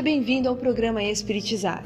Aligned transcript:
seja 0.00 0.02
bem-vindo 0.02 0.48
ao 0.48 0.56
programa 0.56 1.02
Espiritizar. 1.02 1.84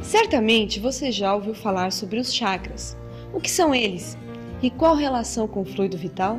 Certamente 0.00 0.78
você 0.78 1.10
já 1.10 1.34
ouviu 1.34 1.54
falar 1.54 1.90
sobre 1.90 2.20
os 2.20 2.32
chakras. 2.32 2.96
O 3.32 3.40
que 3.40 3.50
são 3.50 3.74
eles? 3.74 4.16
E 4.62 4.70
qual 4.70 4.94
relação 4.94 5.48
com 5.48 5.62
o 5.62 5.64
fluido 5.64 5.98
vital? 5.98 6.38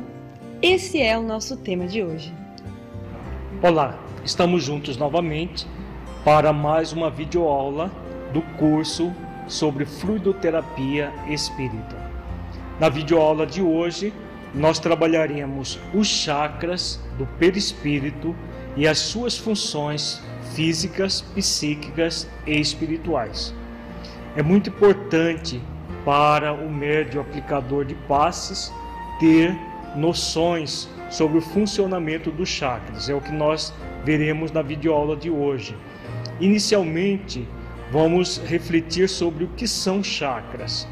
Esse 0.62 0.98
é 0.98 1.18
o 1.18 1.22
nosso 1.22 1.58
tema 1.58 1.86
de 1.86 2.02
hoje. 2.02 2.32
Olá, 3.62 4.02
estamos 4.24 4.64
juntos 4.64 4.96
novamente 4.96 5.66
para 6.24 6.54
mais 6.54 6.90
uma 6.90 7.10
videoaula 7.10 7.90
do 8.32 8.40
curso 8.56 9.12
sobre 9.46 9.84
fluidoterapia 9.84 11.12
espírita. 11.28 11.98
Na 12.78 12.88
videoaula 12.88 13.46
de 13.46 13.60
hoje, 13.60 14.10
nós 14.54 14.78
trabalharemos 14.78 15.78
os 15.92 16.06
chakras 16.06 16.98
do 17.18 17.26
perispírito 17.38 18.34
e 18.74 18.88
as 18.88 18.98
suas 18.98 19.36
funções 19.36 20.22
físicas, 20.54 21.20
psíquicas 21.34 22.28
e 22.46 22.58
espirituais. 22.60 23.54
É 24.36 24.42
muito 24.42 24.70
importante 24.70 25.60
para 26.04 26.52
o 26.52 26.70
médio 26.70 27.20
aplicador 27.20 27.84
de 27.84 27.94
passes 27.94 28.72
ter 29.18 29.56
noções 29.96 30.88
sobre 31.10 31.38
o 31.38 31.42
funcionamento 31.42 32.30
dos 32.30 32.48
chakras. 32.48 33.08
É 33.08 33.14
o 33.14 33.20
que 33.20 33.32
nós 33.32 33.74
veremos 34.04 34.52
na 34.52 34.62
videoaula 34.62 35.16
de 35.16 35.30
hoje. 35.30 35.76
Inicialmente, 36.40 37.46
vamos 37.90 38.38
refletir 38.46 39.08
sobre 39.08 39.44
o 39.44 39.48
que 39.48 39.66
são 39.66 40.02
chakras. 40.02 40.88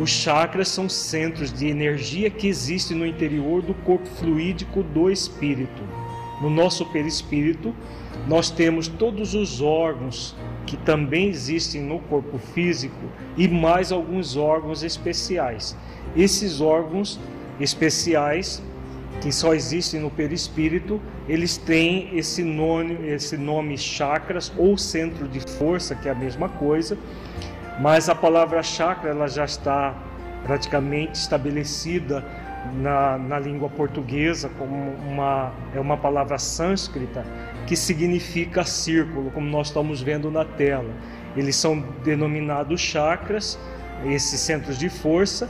Os 0.00 0.10
chakras 0.10 0.68
são 0.68 0.88
centros 0.88 1.52
de 1.52 1.68
energia 1.68 2.30
que 2.30 2.48
existem 2.48 2.96
no 2.96 3.06
interior 3.06 3.60
do 3.60 3.74
corpo 3.74 4.06
fluídico 4.06 4.82
do 4.82 5.10
espírito. 5.10 5.99
No 6.40 6.48
nosso 6.48 6.86
perispírito, 6.86 7.74
nós 8.26 8.50
temos 8.50 8.88
todos 8.88 9.34
os 9.34 9.60
órgãos 9.60 10.34
que 10.66 10.76
também 10.76 11.28
existem 11.28 11.80
no 11.82 11.98
corpo 11.98 12.38
físico 12.38 12.96
e 13.36 13.46
mais 13.48 13.92
alguns 13.92 14.36
órgãos 14.36 14.82
especiais. 14.82 15.76
Esses 16.16 16.60
órgãos 16.60 17.18
especiais 17.58 18.62
que 19.20 19.30
só 19.30 19.54
existem 19.54 20.00
no 20.00 20.10
perispírito, 20.10 21.00
eles 21.28 21.58
têm 21.58 22.16
esse 22.16 22.42
nome, 22.42 22.94
esse 23.06 23.36
nome 23.36 23.76
chakras 23.76 24.50
ou 24.56 24.78
centro 24.78 25.28
de 25.28 25.40
força, 25.40 25.94
que 25.94 26.08
é 26.08 26.12
a 26.12 26.14
mesma 26.14 26.48
coisa, 26.48 26.96
mas 27.80 28.08
a 28.08 28.14
palavra 28.14 28.62
chakra 28.62 29.10
ela 29.10 29.28
já 29.28 29.44
está 29.44 29.94
praticamente 30.42 31.18
estabelecida 31.18 32.24
na, 32.74 33.18
na 33.18 33.38
língua 33.38 33.68
portuguesa 33.68 34.50
como 34.58 34.90
uma 35.08 35.52
é 35.74 35.80
uma 35.80 35.96
palavra 35.96 36.38
sânscrita 36.38 37.24
que 37.66 37.76
significa 37.76 38.64
círculo, 38.64 39.30
como 39.30 39.48
nós 39.48 39.68
estamos 39.68 40.02
vendo 40.02 40.30
na 40.30 40.44
tela. 40.44 40.90
Eles 41.36 41.54
são 41.56 41.84
denominados 42.02 42.80
chakras, 42.80 43.58
esses 44.04 44.40
centros 44.40 44.76
de 44.76 44.88
força, 44.88 45.48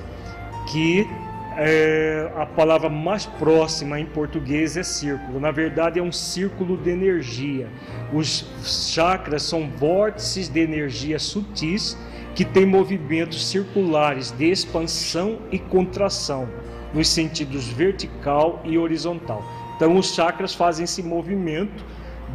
que 0.71 1.09
é, 1.56 2.31
a 2.37 2.44
palavra 2.44 2.91
mais 2.91 3.25
próxima 3.25 3.98
em 3.98 4.04
português 4.04 4.77
é 4.77 4.82
círculo. 4.82 5.41
Na 5.41 5.50
verdade, 5.50 5.98
é 5.98 6.03
um 6.03 6.12
círculo 6.12 6.77
de 6.77 6.91
energia. 6.91 7.69
Os 8.12 8.47
chakras 8.62 9.42
são 9.42 9.71
vórtices 9.71 10.48
de 10.48 10.60
energia 10.60 11.19
sutis 11.19 11.97
que 12.34 12.44
têm 12.44 12.66
movimentos 12.66 13.47
circulares 13.47 14.31
de 14.31 14.50
expansão 14.50 15.38
e 15.50 15.59
contração 15.59 16.48
nos 16.92 17.08
sentidos 17.08 17.66
vertical 17.68 18.60
e 18.64 18.78
horizontal. 18.78 19.42
Então, 19.76 19.96
os 19.96 20.14
chakras 20.14 20.54
fazem 20.54 20.84
esse 20.84 21.02
movimento 21.02 21.84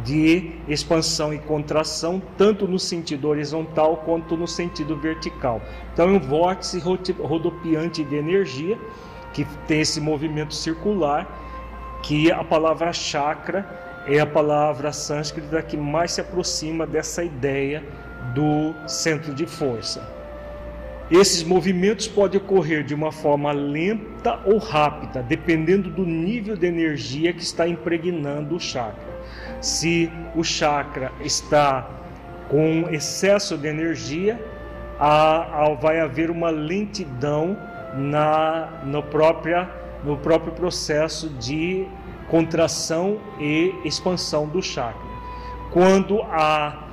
de 0.04 0.52
expansão 0.68 1.32
e 1.32 1.38
contração, 1.38 2.20
tanto 2.36 2.66
no 2.66 2.78
sentido 2.78 3.28
horizontal 3.28 3.98
quanto 4.04 4.36
no 4.36 4.46
sentido 4.46 4.96
vertical. 4.96 5.60
Então, 5.92 6.08
é 6.08 6.12
um 6.12 6.20
vórtice 6.20 6.78
rodopiante 6.78 8.04
de 8.04 8.16
energia 8.16 8.78
que 9.32 9.44
tem 9.66 9.80
esse 9.80 10.00
movimento 10.00 10.54
circular, 10.54 11.26
que 12.02 12.30
a 12.30 12.44
palavra 12.44 12.92
chakra 12.92 14.04
é 14.06 14.20
a 14.20 14.26
palavra 14.26 14.92
sânscrita 14.92 15.60
que 15.62 15.76
mais 15.76 16.12
se 16.12 16.20
aproxima 16.20 16.86
dessa 16.86 17.24
ideia 17.24 17.84
do 18.34 18.74
centro 18.88 19.34
de 19.34 19.46
força. 19.46 20.15
Esses 21.10 21.44
movimentos 21.44 22.08
podem 22.08 22.40
ocorrer 22.40 22.82
de 22.82 22.92
uma 22.92 23.12
forma 23.12 23.52
lenta 23.52 24.40
ou 24.44 24.58
rápida, 24.58 25.22
dependendo 25.22 25.88
do 25.88 26.04
nível 26.04 26.56
de 26.56 26.66
energia 26.66 27.32
que 27.32 27.42
está 27.42 27.68
impregnando 27.68 28.56
o 28.56 28.60
chakra. 28.60 29.06
Se 29.60 30.10
o 30.34 30.42
chakra 30.42 31.12
está 31.20 31.88
com 32.48 32.88
excesso 32.90 33.56
de 33.56 33.68
energia, 33.68 34.44
a, 34.98 35.76
vai 35.80 36.00
haver 36.00 36.28
uma 36.28 36.50
lentidão 36.50 37.56
na, 37.94 38.82
no, 38.84 39.00
própria, 39.00 39.70
no 40.02 40.16
próprio 40.16 40.52
processo 40.54 41.28
de 41.28 41.86
contração 42.28 43.20
e 43.38 43.72
expansão 43.84 44.48
do 44.48 44.60
chakra. 44.60 45.06
Quando 45.70 46.20
há 46.22 46.84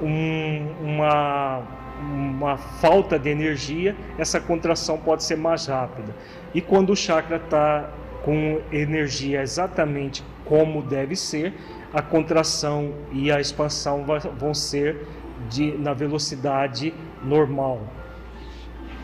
um, 0.00 0.66
uma 0.82 1.62
uma 2.02 2.56
falta 2.56 3.18
de 3.18 3.30
energia, 3.30 3.96
essa 4.18 4.40
contração 4.40 4.98
pode 4.98 5.24
ser 5.24 5.36
mais 5.36 5.66
rápida. 5.66 6.14
E 6.54 6.60
quando 6.60 6.90
o 6.90 6.96
chakra 6.96 7.36
está 7.36 7.88
com 8.24 8.60
energia 8.70 9.42
exatamente 9.42 10.22
como 10.44 10.82
deve 10.82 11.16
ser, 11.16 11.54
a 11.92 12.02
contração 12.02 12.92
e 13.12 13.30
a 13.30 13.40
expansão 13.40 14.04
vão 14.38 14.54
ser 14.54 15.06
de, 15.48 15.72
na 15.78 15.92
velocidade 15.92 16.92
normal. 17.22 17.80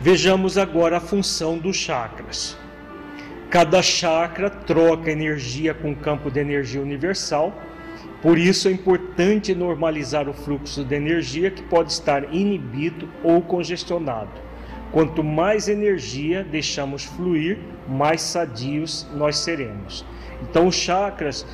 Vejamos 0.00 0.56
agora 0.56 0.98
a 0.98 1.00
função 1.00 1.58
dos 1.58 1.76
chakras. 1.76 2.56
Cada 3.50 3.82
chakra 3.82 4.50
troca 4.50 5.10
energia 5.10 5.74
com 5.74 5.92
o 5.92 5.96
campo 5.96 6.30
de 6.30 6.38
energia 6.38 6.80
universal 6.80 7.52
por 8.20 8.36
isso 8.36 8.66
é 8.68 8.72
importante 8.72 9.54
normalizar 9.54 10.28
o 10.28 10.32
fluxo 10.32 10.84
de 10.84 10.94
energia 10.94 11.50
que 11.50 11.62
pode 11.62 11.92
estar 11.92 12.34
inibido 12.34 13.08
ou 13.22 13.40
congestionado. 13.40 14.30
Quanto 14.90 15.22
mais 15.22 15.68
energia 15.68 16.42
deixamos 16.42 17.04
fluir, 17.04 17.58
mais 17.86 18.22
sadios 18.22 19.06
nós 19.14 19.38
seremos. 19.38 20.04
Então, 20.42 20.66
os 20.66 20.74
chakras, 20.74 21.46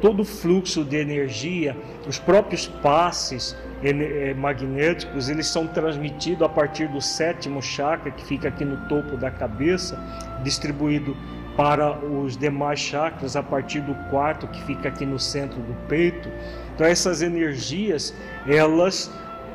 todo 0.00 0.20
o 0.20 0.24
fluxo 0.24 0.84
de 0.84 0.96
energia, 0.96 1.76
os 2.06 2.18
próprios 2.18 2.66
passes 2.66 3.56
eh, 3.82 4.34
magnéticos, 4.34 5.28
eles 5.28 5.46
são 5.46 5.66
transmitidos 5.66 6.42
a 6.42 6.48
partir 6.48 6.88
do 6.88 7.00
sétimo 7.00 7.60
chakra, 7.60 8.10
que 8.10 8.24
fica 8.24 8.48
aqui 8.48 8.64
no 8.64 8.76
topo 8.88 9.16
da 9.16 9.30
cabeça, 9.30 9.98
distribuído 10.42 11.16
para 11.56 11.98
os 12.04 12.36
demais 12.36 12.80
chakras 12.80 13.36
a 13.36 13.42
partir 13.42 13.80
do 13.80 13.94
quarto 14.10 14.46
que 14.48 14.62
fica 14.62 14.88
aqui 14.88 15.04
no 15.04 15.18
centro 15.18 15.60
do 15.60 15.74
peito. 15.86 16.28
Então 16.74 16.86
essas 16.86 17.22
energias 17.22 18.14
elas 18.46 19.10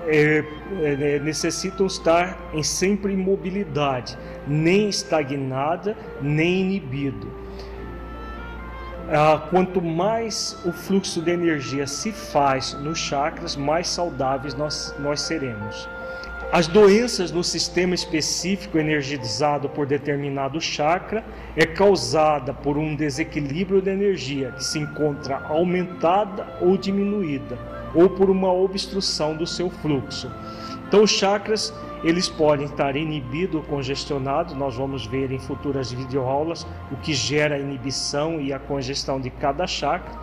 é, 0.07 0.43
é, 0.81 1.19
necessitam 1.19 1.85
estar 1.85 2.37
em 2.53 2.63
sempre 2.63 3.13
imobilidade, 3.13 4.17
nem 4.47 4.89
estagnada, 4.89 5.97
nem 6.21 6.61
inibido. 6.61 7.27
ah, 9.09 9.47
quanto 9.49 9.81
mais 9.81 10.57
o 10.65 10.71
fluxo 10.71 11.21
de 11.21 11.31
energia 11.31 11.87
se 11.87 12.11
faz 12.11 12.73
nos 12.73 12.97
chakras, 12.97 13.55
mais 13.55 13.87
saudáveis 13.87 14.53
nós, 14.53 14.95
nós 14.99 15.21
seremos. 15.21 15.89
As 16.49 16.65
doenças 16.65 17.29
no 17.29 17.43
sistema 17.43 17.93
específico 17.93 18.77
energizado 18.77 19.67
por 19.67 19.85
determinado 19.85 20.61
chakra 20.61 21.25
é 21.57 21.65
causada 21.65 22.53
por 22.53 22.77
um 22.77 22.95
desequilíbrio 22.95 23.81
de 23.81 23.89
energia 23.89 24.53
que 24.53 24.63
se 24.63 24.79
encontra 24.79 25.39
aumentada 25.49 26.47
ou 26.61 26.77
diminuída, 26.77 27.59
ou 27.93 28.09
por 28.09 28.29
uma 28.29 28.51
obstrução 28.51 29.35
do 29.35 29.45
seu 29.45 29.69
fluxo. 29.69 30.31
Então, 30.87 31.03
os 31.03 31.11
chakras 31.11 31.73
eles 32.01 32.29
podem 32.29 32.65
estar 32.65 32.95
inibidos 32.95 33.55
ou 33.55 33.63
congestionados. 33.63 34.53
Nós 34.53 34.75
vamos 34.75 35.05
ver 35.05 35.33
em 35.33 35.39
futuras 35.39 35.91
videoaulas 35.91 36.65
o 36.89 36.95
que 36.95 37.13
gera 37.13 37.55
a 37.55 37.59
inibição 37.59 38.39
e 38.39 38.53
a 38.53 38.59
congestão 38.59 39.19
de 39.19 39.29
cada 39.29 39.67
chakra. 39.67 40.17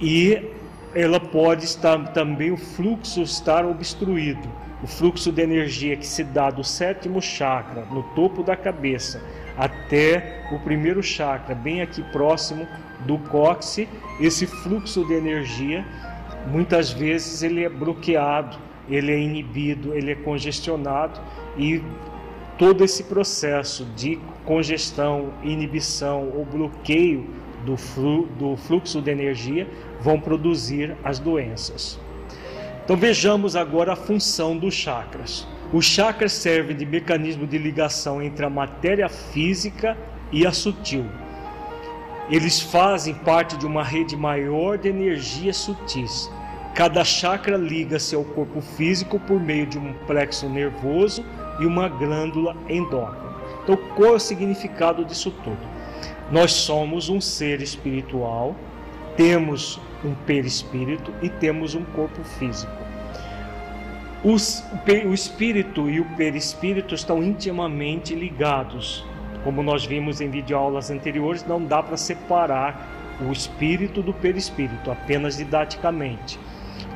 E 0.00 0.50
ela 0.94 1.20
pode 1.20 1.66
estar 1.66 1.98
também 2.14 2.50
o 2.50 2.56
fluxo 2.56 3.20
estar 3.20 3.66
obstruído 3.66 4.48
o 4.82 4.86
fluxo 4.86 5.30
de 5.30 5.42
energia 5.42 5.96
que 5.96 6.06
se 6.06 6.24
dá 6.24 6.50
do 6.50 6.64
sétimo 6.64 7.20
chakra, 7.20 7.84
no 7.86 8.02
topo 8.14 8.42
da 8.42 8.56
cabeça, 8.56 9.22
até 9.56 10.42
o 10.50 10.58
primeiro 10.58 11.02
chakra, 11.02 11.54
bem 11.54 11.82
aqui 11.82 12.02
próximo 12.04 12.66
do 13.06 13.18
cóccix, 13.18 13.88
esse 14.18 14.46
fluxo 14.46 15.04
de 15.06 15.14
energia, 15.14 15.84
muitas 16.46 16.90
vezes 16.90 17.42
ele 17.42 17.64
é 17.64 17.68
bloqueado, 17.68 18.58
ele 18.88 19.12
é 19.12 19.18
inibido, 19.18 19.94
ele 19.94 20.12
é 20.12 20.14
congestionado 20.14 21.20
e 21.56 21.82
todo 22.58 22.84
esse 22.84 23.04
processo 23.04 23.84
de 23.96 24.18
congestão, 24.44 25.32
inibição 25.42 26.30
ou 26.34 26.44
bloqueio 26.44 27.28
do, 27.64 27.76
flu, 27.76 28.26
do 28.38 28.56
fluxo 28.56 29.00
de 29.00 29.10
energia 29.10 29.68
vão 30.00 30.18
produzir 30.18 30.96
as 31.04 31.18
doenças. 31.18 32.00
Então 32.90 32.98
vejamos 32.98 33.54
agora 33.54 33.92
a 33.92 33.96
função 33.96 34.56
dos 34.56 34.74
chakras. 34.74 35.46
Os 35.72 35.84
chakras 35.84 36.32
servem 36.32 36.76
de 36.76 36.84
mecanismo 36.84 37.46
de 37.46 37.56
ligação 37.56 38.20
entre 38.20 38.44
a 38.44 38.50
matéria 38.50 39.08
física 39.08 39.96
e 40.32 40.44
a 40.44 40.50
sutil. 40.50 41.04
Eles 42.28 42.60
fazem 42.60 43.14
parte 43.14 43.56
de 43.56 43.64
uma 43.64 43.84
rede 43.84 44.16
maior 44.16 44.76
de 44.76 44.88
energias 44.88 45.58
sutis. 45.58 46.28
Cada 46.74 47.04
chakra 47.04 47.56
liga-se 47.56 48.16
ao 48.16 48.24
corpo 48.24 48.60
físico 48.60 49.20
por 49.20 49.38
meio 49.38 49.66
de 49.66 49.78
um 49.78 49.92
plexo 50.08 50.48
nervoso 50.48 51.24
e 51.60 51.66
uma 51.66 51.88
glândula 51.88 52.56
endócrina. 52.68 53.36
Então, 53.62 53.76
qual 53.94 54.14
é 54.14 54.16
o 54.16 54.18
significado 54.18 55.04
disso 55.04 55.30
tudo? 55.44 55.64
Nós 56.28 56.50
somos 56.50 57.08
um 57.08 57.20
ser 57.20 57.62
espiritual, 57.62 58.56
temos 59.16 59.78
um 60.04 60.12
perispírito 60.26 61.12
e 61.22 61.28
temos 61.28 61.76
um 61.76 61.84
corpo 61.84 62.24
físico. 62.24 62.79
Os, 64.22 64.62
o 65.06 65.14
espírito 65.14 65.88
e 65.88 65.98
o 65.98 66.04
perispírito 66.16 66.94
estão 66.94 67.22
intimamente 67.22 68.14
ligados. 68.14 69.02
Como 69.42 69.62
nós 69.62 69.86
vimos 69.86 70.20
em 70.20 70.28
videoaulas 70.28 70.90
anteriores, 70.90 71.46
não 71.46 71.64
dá 71.64 71.82
para 71.82 71.96
separar 71.96 72.86
o 73.26 73.32
espírito 73.32 74.02
do 74.02 74.12
perispírito, 74.12 74.90
apenas 74.90 75.38
didaticamente. 75.38 76.38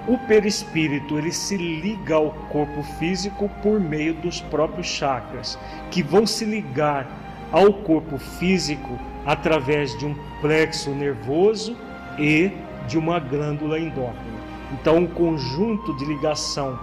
O 0.07 0.19
perispírito 0.19 1.17
ele 1.17 1.33
se 1.33 1.57
liga 1.57 2.17
ao 2.17 2.31
corpo 2.51 2.83
físico 2.99 3.51
por 3.63 3.81
meio 3.81 4.13
dos 4.13 4.43
próprios 4.43 4.87
chakras, 4.87 5.59
que 5.91 6.03
vão 6.03 6.27
se 6.27 6.45
ligar 6.45 7.09
ao 7.51 7.73
corpo 7.73 8.19
físico 8.19 8.99
através 9.25 9.97
de 9.99 10.05
um 10.05 10.15
plexo 10.43 10.91
nervoso 10.91 11.75
e 12.19 12.51
de 12.87 12.99
uma 12.99 13.19
glândula 13.19 13.79
endócrina. 13.81 14.45
Então, 14.73 15.05
o 15.05 15.09
conjunto 15.09 15.97
de 15.97 16.05
ligação 16.05 16.79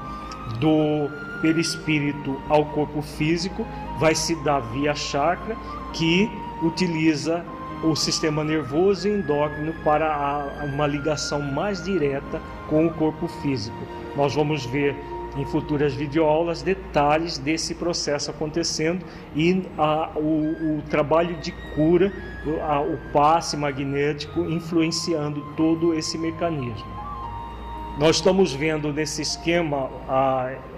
do 0.54 1.10
perispírito 1.42 2.40
ao 2.50 2.66
corpo 2.66 3.02
físico 3.02 3.66
vai 4.00 4.16
se 4.16 4.36
dar 4.44 4.60
via 4.60 4.94
chakra, 4.94 5.56
que 5.94 6.30
utiliza 6.62 7.44
o 7.84 7.96
sistema 7.96 8.44
nervoso 8.44 9.08
endócrino 9.08 9.74
para 9.84 10.46
uma 10.64 10.86
ligação 10.86 11.42
mais 11.42 11.84
direta 11.84 12.40
com 12.70 12.86
o 12.86 12.94
corpo 12.94 13.28
físico. 13.28 13.78
Nós 14.16 14.36
vamos 14.36 14.66
ver 14.66 14.96
em 15.38 15.46
futuras 15.46 15.94
videoaulas 15.94 16.62
detalhes 16.62 17.38
desse 17.38 17.74
processo 17.76 18.30
acontecendo 18.30 19.04
e 19.36 19.64
a, 19.78 20.12
o, 20.16 20.78
o, 20.78 20.82
trabalho 20.90 21.38
de 21.38 21.52
cura, 21.74 22.12
a, 22.68 22.82
o 22.82 22.98
passe 23.14 23.56
magnético 23.56 24.42
influenciando 24.42 25.42
todo 25.56 25.94
esse 25.94 26.18
mecanismo. 26.18 27.01
Nós 27.98 28.16
estamos 28.16 28.54
vendo 28.54 28.94
nesse 28.94 29.22
esquema, 29.22 29.90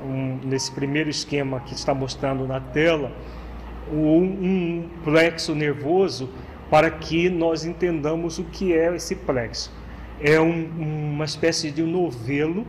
um, 0.03 0.39
nesse 0.43 0.71
primeiro 0.71 1.09
esquema 1.09 1.59
que 1.59 1.73
está 1.73 1.93
mostrando 1.93 2.47
na 2.47 2.59
tela, 2.59 3.11
um, 3.91 4.17
um 4.17 4.89
plexo 5.03 5.53
nervoso 5.53 6.29
para 6.71 6.89
que 6.89 7.29
nós 7.29 7.65
entendamos 7.65 8.39
o 8.39 8.43
que 8.45 8.73
é 8.73 8.95
esse 8.95 9.15
plexo. 9.15 9.71
É 10.19 10.39
um, 10.39 10.65
uma 11.13 11.25
espécie 11.25 11.69
de 11.69 11.83
novelo 11.83 12.65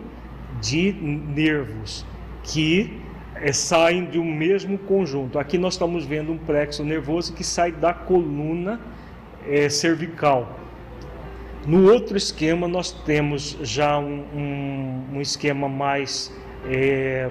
de 0.60 0.92
nervos 0.92 2.04
que 2.42 3.00
é, 3.36 3.50
saem 3.50 4.04
de 4.04 4.18
um 4.18 4.30
mesmo 4.30 4.76
conjunto. 4.76 5.38
Aqui 5.38 5.56
nós 5.56 5.74
estamos 5.74 6.04
vendo 6.04 6.30
um 6.30 6.38
plexo 6.38 6.84
nervoso 6.84 7.32
que 7.32 7.42
sai 7.42 7.72
da 7.72 7.94
coluna 7.94 8.78
é, 9.46 9.70
cervical 9.70 10.63
no 11.66 11.90
outro 11.90 12.16
esquema, 12.16 12.68
nós 12.68 12.92
temos 12.92 13.56
já 13.62 13.98
um, 13.98 14.24
um, 14.34 15.04
um 15.14 15.20
esquema 15.20 15.68
mais 15.68 16.32
é, 16.66 17.30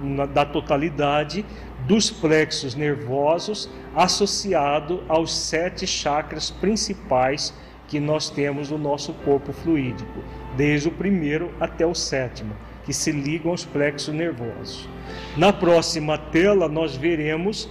na, 0.00 0.26
da 0.26 0.44
totalidade 0.44 1.44
dos 1.86 2.10
plexos 2.10 2.74
nervosos 2.74 3.68
associado 3.94 5.02
aos 5.08 5.34
sete 5.36 5.86
chakras 5.86 6.50
principais 6.50 7.52
que 7.88 7.98
nós 8.00 8.30
temos 8.30 8.70
no 8.70 8.78
nosso 8.78 9.12
corpo 9.12 9.52
fluídico, 9.52 10.20
desde 10.56 10.88
o 10.88 10.92
primeiro 10.92 11.52
até 11.60 11.84
o 11.84 11.94
sétimo, 11.94 12.54
que 12.84 12.92
se 12.92 13.10
ligam 13.10 13.50
aos 13.50 13.64
plexos 13.64 14.14
nervosos. 14.14 14.88
Na 15.36 15.52
próxima 15.52 16.16
tela, 16.16 16.68
nós 16.68 16.96
veremos 16.96 17.68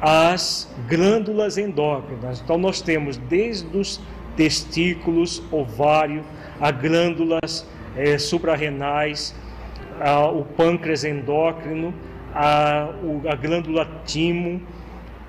as 0.00 0.68
glândulas 0.88 1.58
endócrinas. 1.58 2.40
Então, 2.40 2.58
nós 2.58 2.80
temos 2.80 3.16
desde 3.16 3.76
os 3.76 4.00
testículos, 4.36 5.42
ovário, 5.50 6.24
a 6.60 6.70
glândulas 6.70 7.66
é, 7.96 8.18
suprarrenais, 8.18 9.34
a, 10.00 10.28
o 10.28 10.44
pâncreas 10.44 11.04
endócrino, 11.04 11.94
a, 12.34 12.90
o, 13.02 13.22
a 13.28 13.34
glândula 13.34 13.86
timo, 14.04 14.60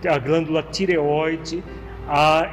a 0.07 0.17
glândula 0.17 0.63
tireoide, 0.63 1.63
a 2.07 2.49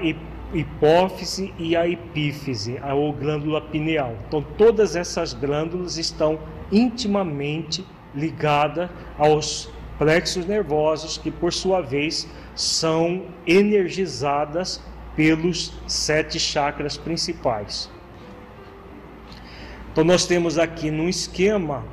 hipófise 0.52 1.52
e 1.58 1.76
a 1.76 1.88
epífise, 1.88 2.78
a 2.82 2.94
ou 2.94 3.12
glândula 3.12 3.60
pineal. 3.60 4.14
Então, 4.26 4.42
todas 4.56 4.96
essas 4.96 5.32
glândulas 5.32 5.96
estão 5.96 6.38
intimamente 6.72 7.84
ligadas 8.14 8.90
aos 9.18 9.70
plexos 9.98 10.46
nervosos, 10.46 11.18
que 11.18 11.30
por 11.30 11.52
sua 11.52 11.80
vez 11.80 12.28
são 12.54 13.22
energizadas 13.46 14.82
pelos 15.20 15.70
sete 15.86 16.40
chakras 16.40 16.96
principais. 16.96 17.90
Então, 19.92 20.02
nós 20.02 20.24
temos 20.24 20.56
aqui 20.56 20.90
no 20.90 21.10
esquema 21.10 21.84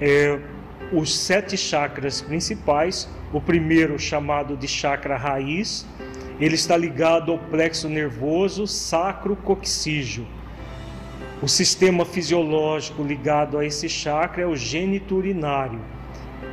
é, 0.00 0.38
os 0.92 1.12
sete 1.18 1.56
chakras 1.56 2.20
principais. 2.20 3.10
O 3.32 3.40
primeiro, 3.40 3.98
chamado 3.98 4.56
de 4.56 4.68
chakra 4.68 5.16
raiz, 5.16 5.84
ele 6.38 6.54
está 6.54 6.76
ligado 6.76 7.32
ao 7.32 7.38
plexo 7.40 7.88
nervoso 7.88 8.68
sacro-coxígeo. 8.68 10.24
O 11.42 11.48
sistema 11.48 12.04
fisiológico 12.04 13.02
ligado 13.02 13.58
a 13.58 13.66
esse 13.66 13.88
chakra 13.88 14.44
é 14.44 14.46
o 14.46 14.54
gênito 14.54 15.16
urinário 15.16 15.80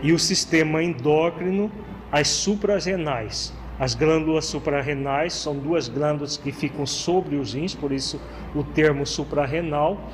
e 0.02 0.12
o 0.12 0.18
sistema 0.18 0.82
endócrino, 0.82 1.72
as 2.12 2.28
suprarrenais. 2.28 3.54
As 3.80 3.94
glândulas 3.94 4.46
suprarrenais 4.46 5.34
são 5.34 5.56
duas 5.56 5.88
glândulas 5.88 6.36
que 6.36 6.52
ficam 6.52 6.86
sobre 6.86 7.36
os 7.36 7.54
rins, 7.54 7.76
por 7.76 7.92
isso 7.92 8.20
o 8.56 8.64
termo 8.64 9.06
suprarrenal. 9.06 10.10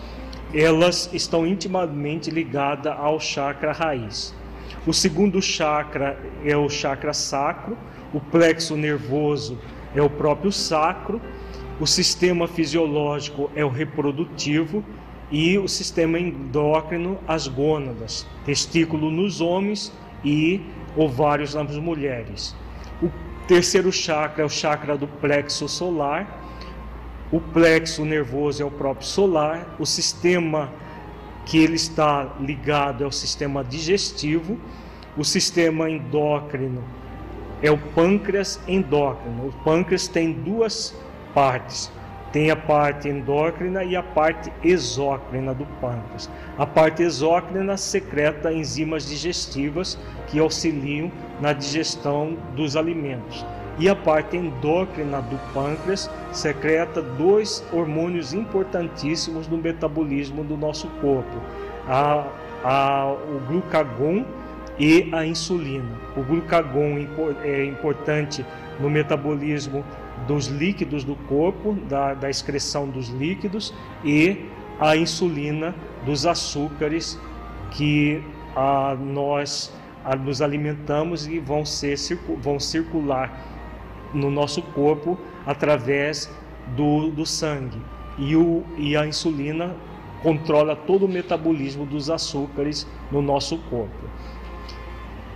Elas 0.54 1.10
estão 1.14 1.48
intimamente 1.48 2.30
ligadas 2.30 2.94
ao 2.98 3.20
chakra 3.20 3.72
raiz. 3.72 4.36
O 4.86 4.94
segundo 4.94 5.42
chakra 5.42 6.20
é 6.44 6.58
o 6.58 6.68
chakra 6.68 7.14
sacro, 7.14 7.78
o 8.14 8.20
plexo 8.20 8.76
nervoso 8.76 9.58
é 9.96 10.02
o 10.02 10.10
próprio 10.10 10.52
sacro, 10.52 11.22
o 11.80 11.88
sistema 11.88 12.48
fisiológico 12.48 13.50
é 13.56 13.64
o 13.64 13.70
reprodutivo 13.70 14.84
e 15.32 15.58
o 15.58 15.68
sistema 15.68 16.20
endócrino, 16.20 17.18
as 17.28 17.48
gônadas, 17.48 18.28
testículo 18.46 19.10
nos 19.10 19.40
homens 19.40 19.92
e 20.24 20.62
ovários 20.98 21.56
nas 21.56 21.78
mulheres. 21.78 22.56
O 23.02 23.10
terceiro 23.48 23.92
chakra 23.92 24.44
é 24.44 24.46
o 24.46 24.50
chakra 24.50 24.98
do 24.98 25.08
plexo 25.08 25.68
solar. 25.68 26.42
O 27.32 27.40
plexo 27.40 28.06
nervoso 28.06 28.62
é 28.62 28.66
o 28.66 28.72
próprio 28.72 29.08
solar, 29.08 29.76
o 29.80 29.86
sistema 29.86 30.72
que 31.46 31.58
ele 31.58 31.76
está 31.76 32.36
ligado 32.40 33.04
é 33.04 33.08
o 33.08 33.12
sistema 33.12 33.64
digestivo, 33.64 34.60
o 35.18 35.24
sistema 35.24 35.90
endócrino 35.90 36.84
é 37.64 37.72
o 37.72 37.78
pâncreas 37.78 38.60
endócrino. 38.68 39.48
O 39.48 39.52
pâncreas 39.64 40.08
tem 40.08 40.34
duas 40.34 40.96
partes. 41.34 41.92
Tem 42.34 42.50
a 42.50 42.56
parte 42.56 43.08
endócrina 43.08 43.84
e 43.84 43.96
a 43.96 44.02
parte 44.02 44.52
exócrina 44.64 45.54
do 45.54 45.68
pâncreas. 45.80 46.28
A 46.58 46.66
parte 46.66 47.04
exócrina 47.04 47.78
secreta 47.78 48.52
enzimas 48.52 49.08
digestivas 49.08 50.00
que 50.28 50.40
auxiliam 50.40 51.12
na 51.40 51.54
digestão 51.54 52.36
dos 52.56 52.76
alimentos. 52.76 53.46
E 53.78 53.88
a 53.88 53.96
parte 53.96 54.36
endócrina 54.36 55.22
do 55.22 55.38
pâncreas 55.54 56.10
secreta 56.32 57.04
dois 57.04 57.64
hormônios 57.72 58.34
importantíssimos 58.34 59.48
no 59.48 59.58
metabolismo 59.58 60.44
do 60.44 60.58
nosso 60.58 60.88
corpo: 61.02 61.38
a, 61.88 62.26
a, 62.64 63.12
o 63.12 63.40
glucagon 63.48 64.26
e 64.80 65.08
a 65.14 65.24
insulina. 65.24 66.00
O 66.18 66.24
glucagon 66.24 66.98
é 67.44 67.64
importante 67.64 68.44
no 68.80 68.90
metabolismo 68.90 69.86
dos 70.28 70.48
líquidos 70.48 71.04
do 71.04 71.16
corpo, 71.16 71.74
da, 71.88 72.14
da 72.14 72.30
excreção 72.30 72.88
dos 72.88 73.10
líquidos, 73.10 73.74
e 74.04 74.46
a 74.80 74.96
insulina 74.96 75.76
dos 76.06 76.26
açúcares 76.26 77.20
que 77.72 78.24
a, 78.56 78.96
nós 78.96 79.74
a, 80.04 80.16
nos 80.16 80.42
alimentamos 80.42 81.28
e 81.28 81.40
vão, 81.40 81.66
ser, 81.66 81.98
vão 82.40 82.60
circular 82.60 83.32
no 84.14 84.30
nosso 84.30 84.62
corpo 84.62 85.18
através 85.46 86.30
do, 86.76 87.10
do 87.10 87.26
sangue. 87.26 87.82
E, 88.18 88.36
o, 88.36 88.64
e 88.78 88.96
a 88.96 89.06
insulina 89.08 89.76
controla 90.22 90.76
todo 90.76 91.06
o 91.06 91.10
metabolismo 91.10 91.86
dos 91.86 92.10
açúcares 92.10 92.88
no 93.12 93.22
nosso 93.22 93.58
corpo. 93.70 94.06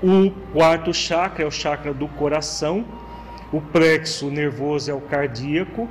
O 0.01 0.31
quarto 0.53 0.93
chakra 0.93 1.43
é 1.43 1.47
o 1.47 1.51
chakra 1.51 1.93
do 1.93 2.07
coração, 2.07 2.85
o 3.51 3.61
plexo 3.61 4.29
nervoso 4.29 4.91
é 4.91 4.93
o 4.93 5.01
cardíaco, 5.01 5.87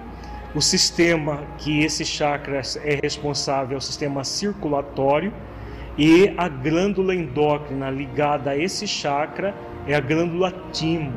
o 0.54 0.60
sistema 0.60 1.42
que 1.58 1.82
esse 1.82 2.04
chakra 2.04 2.60
é 2.82 2.98
responsável 3.02 3.74
é 3.74 3.78
o 3.78 3.80
sistema 3.80 4.24
circulatório 4.24 5.32
e 5.98 6.32
a 6.36 6.48
glândula 6.48 7.14
endócrina 7.14 7.90
ligada 7.90 8.50
a 8.50 8.56
esse 8.56 8.86
chakra 8.86 9.54
é 9.86 9.94
a 9.94 10.00
glândula 10.00 10.52
timo. 10.72 11.12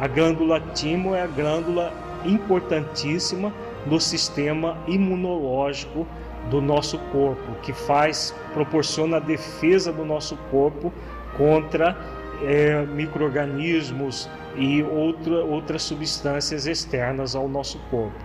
A 0.00 0.06
glândula 0.06 0.60
timo 0.74 1.14
é 1.14 1.22
a 1.22 1.26
glândula 1.26 1.92
importantíssima 2.24 3.52
no 3.86 4.00
sistema 4.00 4.76
imunológico 4.86 6.06
do 6.50 6.60
nosso 6.60 6.98
corpo, 7.10 7.52
que 7.62 7.72
faz, 7.72 8.34
proporciona 8.52 9.18
a 9.18 9.20
defesa 9.20 9.92
do 9.92 10.04
nosso 10.04 10.36
corpo 10.50 10.92
contra 11.36 11.96
é, 12.44 12.84
micro-organismos 12.86 14.28
e 14.56 14.82
outra, 14.82 15.44
outras 15.44 15.82
substâncias 15.82 16.66
externas 16.66 17.34
ao 17.34 17.48
nosso 17.48 17.78
corpo. 17.90 18.18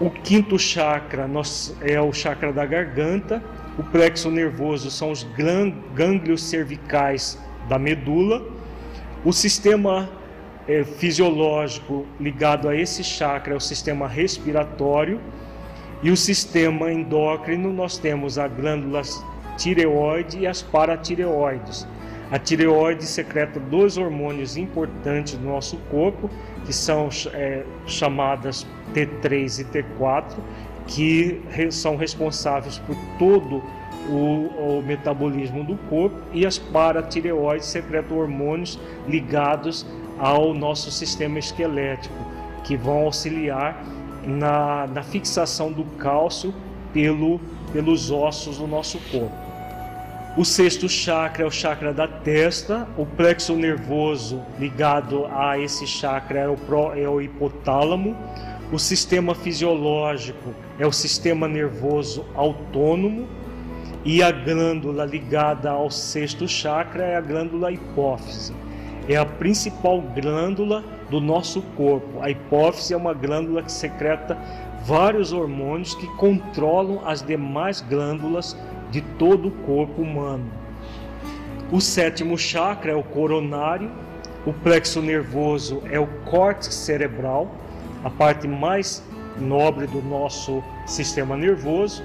O 0.00 0.10
quinto 0.10 0.58
chakra 0.58 1.28
é 1.80 2.00
o 2.00 2.12
chakra 2.12 2.52
da 2.52 2.66
garganta, 2.66 3.42
o 3.78 3.82
plexo 3.82 4.30
nervoso 4.30 4.90
são 4.90 5.10
os 5.10 5.26
gânglios 5.94 6.42
cervicais 6.42 7.38
da 7.68 7.78
medula, 7.78 8.42
o 9.24 9.32
sistema 9.32 10.08
é, 10.68 10.84
fisiológico 10.84 12.06
ligado 12.20 12.68
a 12.68 12.76
esse 12.76 13.02
chakra 13.02 13.54
é 13.54 13.56
o 13.56 13.60
sistema 13.60 14.06
respiratório, 14.06 15.20
e 16.02 16.10
o 16.10 16.16
sistema 16.16 16.92
endócrino 16.92 17.72
nós 17.72 17.98
temos 17.98 18.38
a 18.38 18.46
glândula 18.46 19.00
tireoide 19.56 20.40
e 20.40 20.46
as 20.46 20.60
paratireoides. 20.60 21.88
A 22.30 22.38
tireoide 22.38 23.06
secreta 23.06 23.60
dois 23.60 23.96
hormônios 23.96 24.56
importantes 24.56 25.34
do 25.34 25.46
nosso 25.46 25.76
corpo, 25.90 26.28
que 26.64 26.72
são 26.72 27.08
é, 27.32 27.62
chamadas 27.86 28.66
T3 28.92 29.60
e 29.60 29.64
T4, 29.64 30.34
que 30.88 31.40
são 31.70 31.96
responsáveis 31.96 32.78
por 32.78 32.96
todo 33.18 33.62
o, 34.08 34.78
o, 34.78 34.82
metabolismo 34.84 35.62
do 35.62 35.76
corpo, 35.88 36.16
e 36.32 36.44
as 36.44 36.58
paratireoides 36.58 37.66
secretam 37.66 38.18
hormônios 38.18 38.78
ligados 39.06 39.86
ao 40.18 40.52
nosso 40.52 40.90
sistema 40.90 41.38
esquelético, 41.38 42.14
que 42.64 42.76
vão 42.76 43.04
auxiliar 43.04 43.84
na, 44.26 44.88
na 44.88 45.02
fixação 45.02 45.70
do 45.70 45.84
cálcio 45.96 46.52
pelo, 46.92 47.40
pelos 47.72 48.10
ossos 48.10 48.58
do 48.58 48.66
nosso 48.66 48.98
corpo. 49.10 49.45
O 50.36 50.44
sexto 50.44 50.86
chakra 50.86 51.44
é 51.44 51.46
o 51.46 51.50
chakra 51.50 51.94
da 51.94 52.06
testa, 52.06 52.86
o 52.98 53.06
plexo 53.06 53.56
nervoso 53.56 54.42
ligado 54.58 55.24
a 55.32 55.58
esse 55.58 55.86
chakra 55.86 56.40
é 56.40 56.46
o, 56.46 56.58
pro, 56.58 56.92
é 56.92 57.08
o 57.08 57.22
hipotálamo, 57.22 58.14
o 58.70 58.78
sistema 58.78 59.34
fisiológico 59.34 60.52
é 60.78 60.86
o 60.86 60.92
sistema 60.92 61.48
nervoso 61.48 62.22
autônomo 62.34 63.26
e 64.04 64.22
a 64.22 64.30
glândula 64.30 65.06
ligada 65.06 65.70
ao 65.70 65.90
sexto 65.90 66.46
chakra 66.46 67.02
é 67.02 67.16
a 67.16 67.20
glândula 67.22 67.72
hipófise. 67.72 68.54
É 69.08 69.16
a 69.16 69.24
principal 69.24 70.02
glândula 70.02 70.84
do 71.08 71.18
nosso 71.18 71.62
corpo. 71.78 72.20
A 72.20 72.28
hipófise 72.28 72.92
é 72.92 72.96
uma 72.96 73.14
glândula 73.14 73.62
que 73.62 73.72
secreta 73.72 74.36
vários 74.84 75.32
hormônios 75.32 75.94
que 75.94 76.06
controlam 76.16 77.00
as 77.06 77.22
demais 77.22 77.80
glândulas 77.80 78.54
de 78.96 79.02
todo 79.18 79.48
o 79.48 79.50
corpo 79.50 80.00
humano. 80.00 80.50
O 81.70 81.82
sétimo 81.82 82.38
chakra 82.38 82.92
é 82.92 82.94
o 82.94 83.02
coronário, 83.02 83.90
o 84.46 84.54
plexo 84.54 85.02
nervoso 85.02 85.82
é 85.90 86.00
o 86.00 86.06
córtex 86.24 86.74
cerebral, 86.74 87.54
a 88.02 88.08
parte 88.08 88.48
mais 88.48 89.02
nobre 89.38 89.86
do 89.86 90.00
nosso 90.00 90.62
sistema 90.86 91.36
nervoso. 91.36 92.02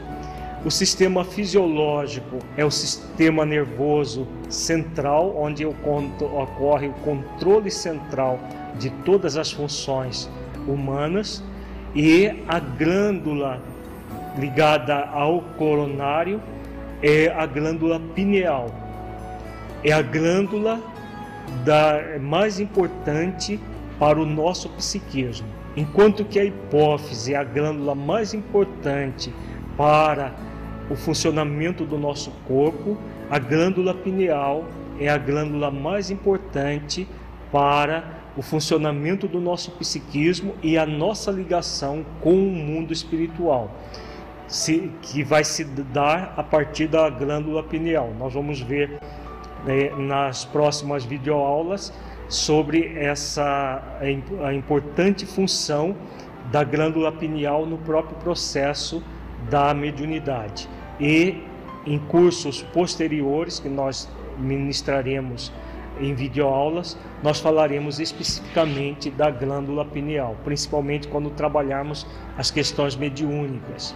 O 0.65 0.69
sistema 0.69 1.24
fisiológico 1.24 2.39
é 2.57 2.65
o 2.65 2.69
sistema 2.69 3.45
nervoso 3.45 4.27
central, 4.50 5.33
onde 5.38 5.65
ocorre 5.65 6.89
o 6.89 6.93
controle 7.05 7.71
central 7.71 8.38
de 8.77 8.89
todas 9.05 9.38
as 9.38 9.50
funções 9.50 10.29
humanas, 10.67 11.41
e 11.95 12.43
a 12.50 12.60
glândula 12.60 13.62
ligada 14.38 15.05
ao 15.05 15.41
coronário 15.57 16.41
é 17.01 17.27
a 17.29 17.46
glândula 17.46 18.00
pineal. 18.13 18.67
É 19.84 19.91
a 19.91 20.01
glândula 20.01 20.79
da, 21.65 22.20
mais 22.20 22.60
importante 22.60 23.60
para 24.00 24.20
o 24.20 24.25
nosso 24.25 24.70
psiquismo. 24.70 25.48
Enquanto 25.75 26.25
que 26.25 26.39
a 26.39 26.43
hipófise 26.43 27.34
é 27.34 27.38
a 27.38 27.43
glândula 27.43 27.96
mais 27.96 28.34
importante 28.34 29.34
para 29.77 30.34
o 30.89 30.96
funcionamento 30.96 31.86
do 31.86 31.98
nosso 31.98 32.31
corpo, 32.48 32.98
a 33.29 33.39
glândula 33.39 33.93
pineal 33.93 34.65
é 35.00 35.10
a 35.10 35.17
glândula 35.17 35.72
mais 35.72 36.12
importante 36.12 37.08
para 37.51 38.22
o 38.38 38.41
funcionamento 38.41 39.27
do 39.27 39.39
nosso 39.39 39.72
psiquismo 39.72 40.55
e 40.62 40.77
a 40.77 40.86
nossa 40.86 41.31
ligação 41.31 42.05
com 42.22 42.34
o 42.34 42.51
mundo 42.51 42.93
espiritual 42.93 43.72
se, 44.51 44.91
que 45.01 45.24
vai 45.24 45.46
se 45.46 45.63
dar 45.63 46.34
a 46.36 46.43
partir 46.43 46.86
da 46.86 47.10
glândula 47.10 47.63
pineal. 47.63 48.13
Nós 48.20 48.34
vamos 48.34 48.60
ver 48.60 49.00
né, 49.65 49.89
nas 49.98 50.43
próximas 50.43 51.05
videoaulas 51.05 51.93
sobre 52.27 52.93
essa 52.98 53.81
a 54.43 54.53
importante 54.53 55.25
função 55.25 55.96
da 56.51 56.65
glândula 56.65 57.13
pineal 57.13 57.65
no 57.65 57.77
próprio 57.77 58.17
processo 58.17 59.01
da 59.50 59.74
mediunidade. 59.74 60.67
E 61.00 61.43
em 61.86 61.98
cursos 61.98 62.62
posteriores 62.62 63.58
que 63.58 63.70
nós 63.70 64.10
ministraremos 64.38 65.51
em 66.00 66.13
videoaulas, 66.13 66.98
nós 67.24 67.39
falaremos 67.39 68.01
especificamente 68.01 69.10
da 69.10 69.31
glândula 69.31 69.86
pineal, 69.86 70.36
principalmente 70.43 71.08
quando 71.08 71.29
trabalharmos 71.29 72.05
as 72.38 72.51
questões 72.51 72.98
mediúnicas. 72.98 73.96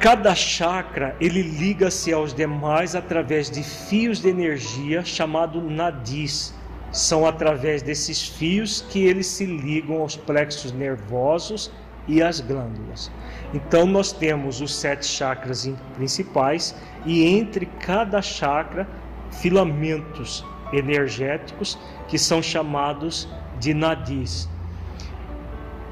Cada 0.00 0.34
chakra 0.34 1.16
ele 1.20 1.42
liga-se 1.42 2.12
aos 2.12 2.34
demais 2.34 2.94
através 2.94 3.50
de 3.50 3.62
fios 3.62 4.20
de 4.20 4.28
energia 4.28 5.04
chamado 5.04 5.62
nadis. 5.62 6.54
São 6.92 7.26
através 7.26 7.82
desses 7.82 8.28
fios 8.28 8.82
que 8.82 9.04
eles 9.04 9.26
se 9.26 9.46
ligam 9.46 10.00
aos 10.00 10.14
plexos 10.14 10.72
nervosos 10.72 11.70
e 12.06 12.22
às 12.22 12.40
glândulas. 12.40 13.10
Então 13.52 13.86
nós 13.86 14.12
temos 14.12 14.60
os 14.60 14.74
sete 14.74 15.06
chakras 15.06 15.68
principais 15.96 16.74
e 17.06 17.24
entre 17.24 17.66
cada 17.66 18.20
chakra 18.20 18.86
filamentos 19.30 20.44
energéticos 20.72 21.78
que 22.08 22.18
são 22.18 22.42
chamados 22.42 23.28
de 23.58 23.72
nadis. 23.72 24.48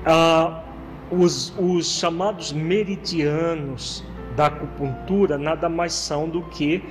Ah, 0.05 0.63
os, 1.13 1.53
os 1.59 1.87
chamados 1.99 2.53
meridianos 2.53 4.05
da 4.35 4.47
acupuntura 4.47 5.37
nada 5.37 5.69
mais 5.69 5.93
são 5.93 6.29
do 6.29 6.43
que 6.43 6.83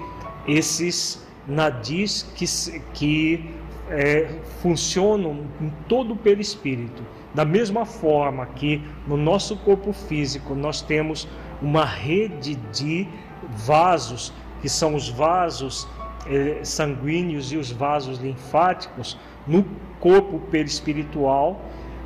esses 0.47 1.25
nadis 1.47 2.23
que, 2.35 2.45
que 2.93 3.49
é, 3.89 4.39
funcionam 4.61 5.45
em 5.59 5.69
todo 5.87 6.13
o 6.13 6.15
perispírito. 6.15 7.03
Da 7.33 7.45
mesma 7.45 7.85
forma 7.85 8.45
que 8.45 8.81
no 9.07 9.17
nosso 9.17 9.55
corpo 9.57 9.91
físico 9.91 10.53
nós 10.53 10.81
temos 10.81 11.27
uma 11.61 11.85
rede 11.85 12.55
de 12.73 13.07
vasos, 13.49 14.33
que 14.61 14.69
são 14.69 14.95
os 14.95 15.09
vasos 15.09 15.87
eh, 16.27 16.59
sanguíneos 16.63 17.51
e 17.51 17.57
os 17.57 17.71
vasos 17.71 18.19
linfáticos, 18.19 19.17
no 19.47 19.65
corpo 19.99 20.39
perispiritual, 20.51 21.61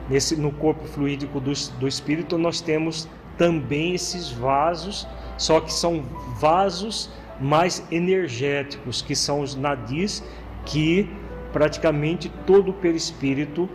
nesse, 0.10 0.36
no 0.36 0.52
corpo 0.52 0.86
fluídico 0.86 1.40
do, 1.40 1.52
do 1.80 1.88
espírito, 1.88 2.38
nós 2.38 2.62
temos 2.62 3.08
também 3.38 3.94
esses 3.94 4.32
vasos, 4.32 5.08
só 5.38 5.60
que 5.60 5.72
são 5.72 6.04
vasos 6.40 7.10
mais 7.40 7.86
energéticos, 7.92 9.02
que 9.02 9.16
são 9.16 9.42
os 9.42 9.56
nadis, 9.56 10.24
que 10.66 11.10
praticamente 11.52 12.30
todo 12.46 12.70
o 12.70 12.74
perispírito 12.74 13.70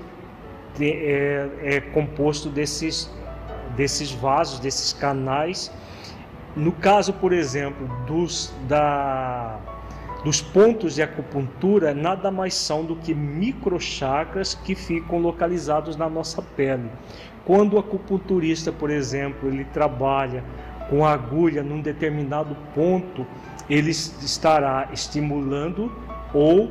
é, 0.80 1.48
é 1.62 1.80
composto 1.80 2.48
desses, 2.48 3.10
desses 3.76 4.10
vasos, 4.10 4.58
desses 4.58 4.92
canais. 4.92 5.72
No 6.56 6.72
caso, 6.72 7.12
por 7.12 7.32
exemplo, 7.32 7.88
dos, 8.06 8.52
da, 8.66 9.58
dos 10.24 10.42
pontos 10.42 10.94
de 10.94 11.02
acupuntura, 11.02 11.94
nada 11.94 12.30
mais 12.30 12.54
são 12.54 12.84
do 12.84 12.96
que 12.96 13.14
microchakras 13.14 14.54
que 14.54 14.74
ficam 14.74 15.18
localizados 15.18 15.96
na 15.96 16.08
nossa 16.08 16.42
pele. 16.42 16.90
Quando 17.44 17.74
o 17.74 17.78
acupunturista, 17.78 18.70
por 18.70 18.90
exemplo, 18.90 19.48
ele 19.48 19.64
trabalha 19.64 20.44
com 20.90 21.04
a 21.04 21.12
agulha 21.12 21.62
num 21.62 21.80
determinado 21.80 22.56
ponto, 22.74 23.26
ele 23.68 23.90
estará 23.90 24.88
estimulando 24.92 25.90
ou 26.34 26.70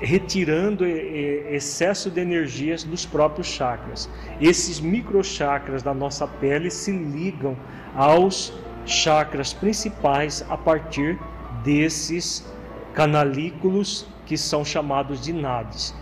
retirando 0.00 0.86
excesso 0.86 2.10
de 2.10 2.20
energias 2.20 2.82
dos 2.82 3.04
próprios 3.04 3.46
chakras. 3.46 4.08
Esses 4.40 4.80
microchakras 4.80 5.82
da 5.82 5.92
nossa 5.92 6.26
pele 6.26 6.70
se 6.70 6.90
ligam 6.90 7.54
aos 7.94 8.52
chakras 8.86 9.52
principais 9.52 10.44
a 10.48 10.56
partir 10.56 11.18
desses 11.62 12.50
canalículos 12.94 14.06
que 14.26 14.36
são 14.36 14.64
chamados 14.64 15.20
de 15.20 15.32
nadis. 15.32 15.94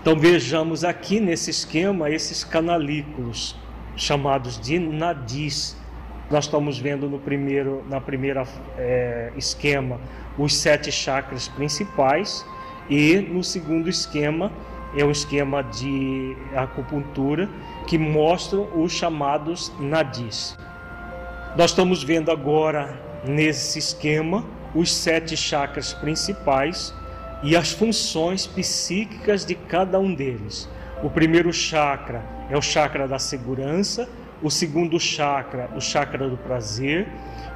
Então 0.00 0.16
vejamos 0.16 0.84
aqui 0.84 1.20
nesse 1.20 1.50
esquema 1.50 2.10
esses 2.10 2.42
canalículos 2.42 3.56
chamados 3.96 4.58
de 4.58 4.78
nadis. 4.78 5.76
Nós 6.30 6.46
estamos 6.46 6.78
vendo 6.78 7.08
no 7.08 7.18
primeiro, 7.18 7.84
na 7.88 8.00
primeira 8.00 8.44
é, 8.76 9.32
esquema 9.36 10.00
os 10.36 10.54
sete 10.54 10.90
chakras 10.90 11.46
principais 11.48 12.44
e 12.88 13.16
no 13.16 13.44
segundo 13.44 13.88
esquema 13.88 14.50
é 14.96 15.04
um 15.04 15.10
esquema 15.10 15.62
de 15.62 16.36
acupuntura 16.54 17.48
que 17.86 17.96
mostram 17.96 18.68
os 18.74 18.92
chamados 18.92 19.72
nadis. 19.78 20.56
Nós 21.56 21.70
estamos 21.70 22.02
vendo 22.02 22.30
agora 22.30 23.00
nesse 23.24 23.78
esquema 23.78 24.44
os 24.74 24.92
sete 24.92 25.36
chakras 25.36 25.92
principais 25.92 26.94
e 27.42 27.56
as 27.56 27.72
funções 27.72 28.46
psíquicas 28.46 29.44
de 29.44 29.54
cada 29.54 29.98
um 29.98 30.14
deles. 30.14 30.68
O 31.02 31.10
primeiro 31.10 31.52
chakra 31.52 32.24
é 32.48 32.56
o 32.56 32.62
chakra 32.62 33.08
da 33.08 33.18
segurança, 33.18 34.08
o 34.40 34.50
segundo 34.50 34.98
chakra, 34.98 35.68
o 35.74 35.80
chakra 35.80 36.28
do 36.28 36.36
prazer, 36.36 37.08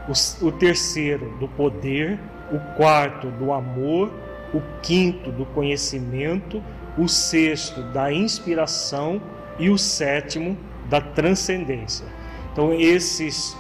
o, 0.08 0.46
o 0.46 0.52
terceiro 0.52 1.36
do 1.38 1.48
poder, 1.48 2.18
o 2.52 2.58
quarto 2.76 3.28
do 3.30 3.52
amor, 3.52 4.12
o 4.52 4.60
quinto 4.82 5.30
do 5.32 5.44
conhecimento, 5.46 6.62
o 6.96 7.08
sexto 7.08 7.82
da 7.92 8.12
inspiração 8.12 9.20
e 9.58 9.68
o 9.68 9.78
sétimo 9.78 10.56
da 10.88 11.00
transcendência. 11.00 12.06
Então 12.52 12.72
esses 12.72 13.56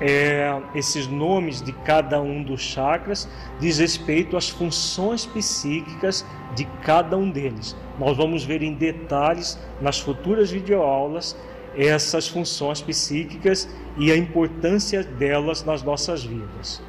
é, 0.00 0.58
esses 0.74 1.06
nomes 1.06 1.60
de 1.60 1.72
cada 1.72 2.20
um 2.20 2.42
dos 2.42 2.60
chakras 2.60 3.28
diz 3.58 3.78
respeito 3.78 4.36
às 4.36 4.48
funções 4.48 5.26
psíquicas 5.26 6.24
de 6.54 6.64
cada 6.82 7.16
um 7.16 7.30
deles. 7.30 7.76
Nós 7.98 8.16
vamos 8.16 8.42
ver 8.42 8.62
em 8.62 8.72
detalhes 8.72 9.58
nas 9.80 10.00
futuras 10.00 10.50
videoaulas 10.50 11.36
essas 11.76 12.26
funções 12.26 12.80
psíquicas 12.80 13.68
e 13.96 14.10
a 14.10 14.16
importância 14.16 15.04
delas 15.04 15.62
nas 15.64 15.82
nossas 15.82 16.24
vidas. 16.24 16.82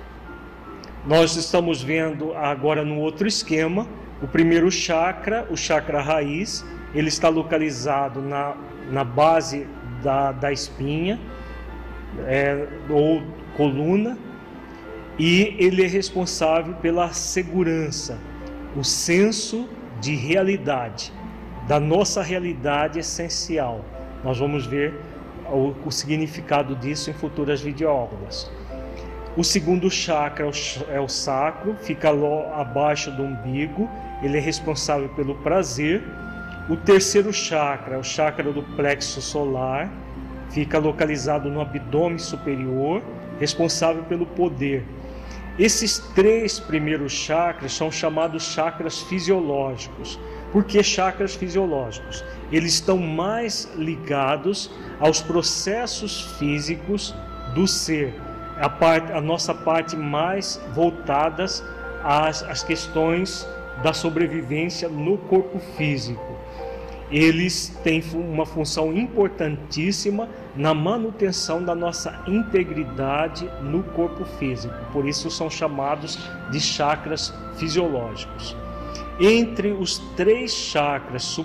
Nós 1.06 1.36
estamos 1.36 1.82
vendo 1.82 2.34
agora 2.34 2.84
no 2.84 2.98
outro 3.00 3.28
esquema 3.28 3.88
o 4.22 4.28
primeiro 4.28 4.72
chakra, 4.72 5.48
o 5.50 5.58
chakra 5.58 6.00
raiz, 6.00 6.64
ele 6.94 7.10
está 7.10 7.28
localizado 7.28 8.22
na, 8.22 8.56
na 8.92 9.04
base 9.04 9.68
da, 10.04 10.32
da 10.32 10.52
espinha 10.52 11.20
é, 12.26 12.68
ou 12.90 13.22
coluna, 13.56 14.18
e 15.18 15.56
ele 15.60 15.84
é 15.84 15.88
responsável 15.88 16.74
pela 16.76 17.10
segurança, 17.14 18.18
o 18.76 18.84
senso 18.84 19.70
de 20.00 20.16
realidade, 20.16 21.14
da 21.68 21.80
nossa 21.80 22.24
realidade 22.24 23.00
essencial. 23.00 23.86
Nós 24.24 24.40
vamos 24.40 24.66
ver 24.66 24.94
o, 25.52 25.76
o 25.86 25.92
significado 25.92 26.76
disso 26.76 27.10
em 27.10 27.14
futuras 27.14 27.62
videoaulas. 27.62 28.52
O 29.36 29.44
segundo 29.44 29.90
chakra 29.90 30.50
é 30.90 31.00
o 31.00 31.08
sacro, 31.08 31.76
fica 31.82 32.10
abaixo 32.54 33.12
do 33.12 33.24
umbigo, 33.24 33.90
ele 34.22 34.38
é 34.38 34.42
responsável 34.42 35.08
pelo 35.10 35.36
prazer. 35.36 36.04
O 36.70 36.76
terceiro 36.76 37.32
chakra 37.32 37.96
é 37.96 37.98
o 37.98 38.04
chakra 38.04 38.52
do 38.52 38.62
plexo 38.76 39.22
solar, 39.22 39.90
fica 40.54 40.78
localizado 40.78 41.50
no 41.50 41.62
abdômen 41.62 42.18
superior, 42.18 43.02
responsável 43.40 44.04
pelo 44.04 44.26
poder. 44.26 44.86
Esses 45.58 46.00
três 46.16 46.60
primeiros 46.60 47.12
chakras 47.12 47.74
são 47.74 47.92
chamados 47.92 48.44
chakras 48.44 49.02
fisiológicos. 49.02 50.20
Por 50.52 50.64
que 50.64 50.82
chakras 50.82 51.36
fisiológicos? 51.36 52.24
Eles 52.52 52.74
estão 52.74 52.98
mais 52.98 53.72
ligados 53.78 54.72
aos 55.00 55.22
processos 55.22 56.22
físicos 56.38 57.16
do 57.54 57.68
ser, 57.68 58.14
a, 58.58 58.70
parte, 58.70 59.12
a 59.12 59.22
nossa 59.22 59.54
parte 59.54 59.96
mais 59.96 60.62
voltadas 60.74 61.64
às, 62.04 62.44
às 62.44 62.64
questões 62.64 63.48
da 63.84 63.94
sobrevivência 63.94 64.88
no 64.88 65.18
corpo 65.18 65.60
físico 65.78 66.32
eles 67.12 67.68
têm 67.84 68.02
uma 68.14 68.46
função 68.46 68.94
importantíssima 68.94 70.30
na 70.56 70.74
manutenção 70.74 71.64
da 71.64 71.74
nossa 71.74 72.22
integridade 72.28 73.50
no 73.62 73.84
corpo 73.84 74.26
físico. 74.26 74.76
Por 74.92 75.08
isso 75.08 75.32
são 75.32 75.50
chamados 75.50 76.20
de 76.52 76.60
chakras 76.60 77.34
fisiológicos. 77.56 78.56
Entre 79.20 79.72
os 79.72 79.98
três 80.16 80.54
chakras 80.54 81.40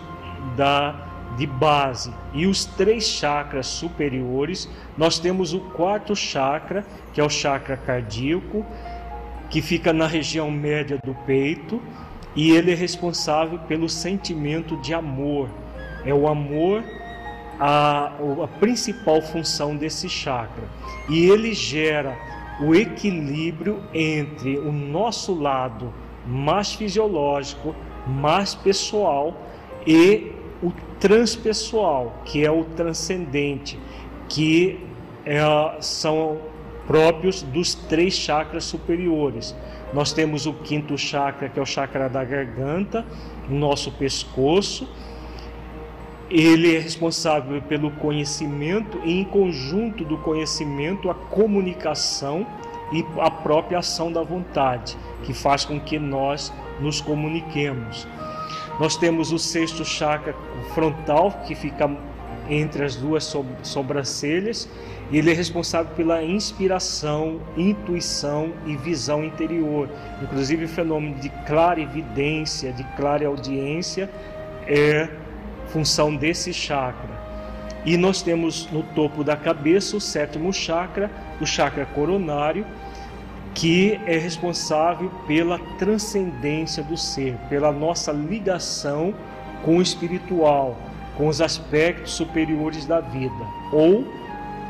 da 0.57 1.07
de 1.37 1.47
base 1.47 2.13
e 2.33 2.47
os 2.47 2.65
três 2.65 3.05
chakras 3.05 3.67
superiores, 3.67 4.69
nós 4.97 5.19
temos 5.19 5.53
o 5.53 5.61
quarto 5.61 6.17
chakra, 6.17 6.85
que 7.13 7.21
é 7.21 7.25
o 7.25 7.29
chakra 7.29 7.77
cardíaco, 7.77 8.65
que 9.51 9.61
fica 9.61 9.93
na 9.93 10.07
região 10.07 10.51
média 10.51 10.99
do 11.05 11.15
peito, 11.27 11.83
e 12.35 12.51
ele 12.51 12.73
é 12.73 12.75
responsável 12.75 13.59
pelo 13.61 13.89
sentimento 13.89 14.77
de 14.79 14.95
amor. 14.95 15.49
É 16.05 16.15
o 16.15 16.27
amor 16.27 16.83
a, 17.59 18.13
a 18.43 18.49
principal 18.61 19.21
função 19.23 19.77
desse 19.77 20.09
chakra. 20.09 20.65
E 21.09 21.27
ele 21.27 21.55
gera 21.55 22.17
o 22.61 22.75
equilíbrio 22.75 23.83
entre 23.93 24.59
o 24.59 24.73
nosso 24.73 25.35
lado 25.35 25.93
mais 26.27 26.75
fisiológico, 26.75 27.75
mais 28.07 28.55
pessoal 28.55 29.37
e 29.87 30.33
o 30.63 30.73
transpessoal, 30.99 32.23
que 32.25 32.45
é 32.45 32.51
o 32.51 32.65
transcendente, 32.65 33.79
que 34.29 34.81
é, 35.25 35.41
são 35.81 36.39
próprios 36.87 37.43
dos 37.43 37.75
três 37.75 38.15
chakras 38.15 38.65
superiores. 38.65 39.55
Nós 39.93 40.13
temos 40.13 40.47
o 40.47 40.53
quinto 40.53 40.97
chakra, 40.97 41.49
que 41.49 41.59
é 41.59 41.63
o 41.63 41.67
chakra 41.67 42.09
da 42.09 42.25
garganta, 42.25 43.05
nosso 43.49 43.93
pescoço. 43.93 44.89
Ele 46.31 46.75
é 46.75 46.79
responsável 46.79 47.63
pelo 47.63 47.91
conhecimento 47.93 48.99
e, 49.05 49.21
em 49.21 49.25
conjunto 49.25 50.05
do 50.05 50.19
conhecimento, 50.19 51.09
a 51.09 51.15
comunicação 51.15 52.47
e 52.93 53.05
a 53.21 53.31
própria 53.31 53.79
ação 53.79 54.13
da 54.13 54.23
vontade, 54.23 54.97
que 55.23 55.33
faz 55.33 55.65
com 55.65 55.79
que 55.79 55.99
nós 55.99 56.53
nos 56.81 57.01
comuniquemos. 57.01 58.07
Nós 58.79 58.97
temos 58.97 59.33
o 59.33 59.39
sexto 59.39 59.85
chakra 59.85 60.35
frontal, 60.75 61.31
que 61.47 61.55
fica 61.55 61.91
entre 62.49 62.85
as 62.85 62.97
duas 62.97 63.35
sobrancelhas. 63.63 64.69
Ele 65.11 65.31
é 65.31 65.35
responsável 65.35 65.93
pela 65.95 66.23
inspiração, 66.23 67.41
intuição 67.57 68.53
e 68.67 68.77
visão 68.77 69.25
interior. 69.25 69.89
Inclusive 70.23 70.65
o 70.65 70.69
fenômeno 70.69 71.15
de 71.21 71.29
clarividência, 71.47 72.73
de 72.73 72.85
clareaudiência 72.97 74.11
é 74.67 75.09
função 75.67 76.15
desse 76.15 76.53
chakra. 76.53 77.27
E 77.85 77.97
nós 77.97 78.21
temos 78.21 78.69
no 78.73 78.83
topo 78.83 79.23
da 79.23 79.37
cabeça 79.37 79.97
o 79.97 80.01
sétimo 80.01 80.53
chakra, 80.53 81.11
o 81.41 81.47
chakra 81.47 81.87
coronário, 81.87 82.67
que 83.55 83.99
é 84.07 84.19
responsável 84.19 85.11
pela 85.27 85.59
transcendência 85.79 86.83
do 86.83 86.97
ser, 86.97 87.37
pela 87.49 87.73
nossa 87.73 88.13
ligação 88.13 89.15
com 89.65 89.79
o 89.79 89.83
espiritual, 89.83 90.77
com 91.17 91.29
os 91.29 91.41
aspectos 91.41 92.13
superiores 92.13 92.85
da 92.85 93.01
vida, 93.01 93.47
ou 93.73 94.05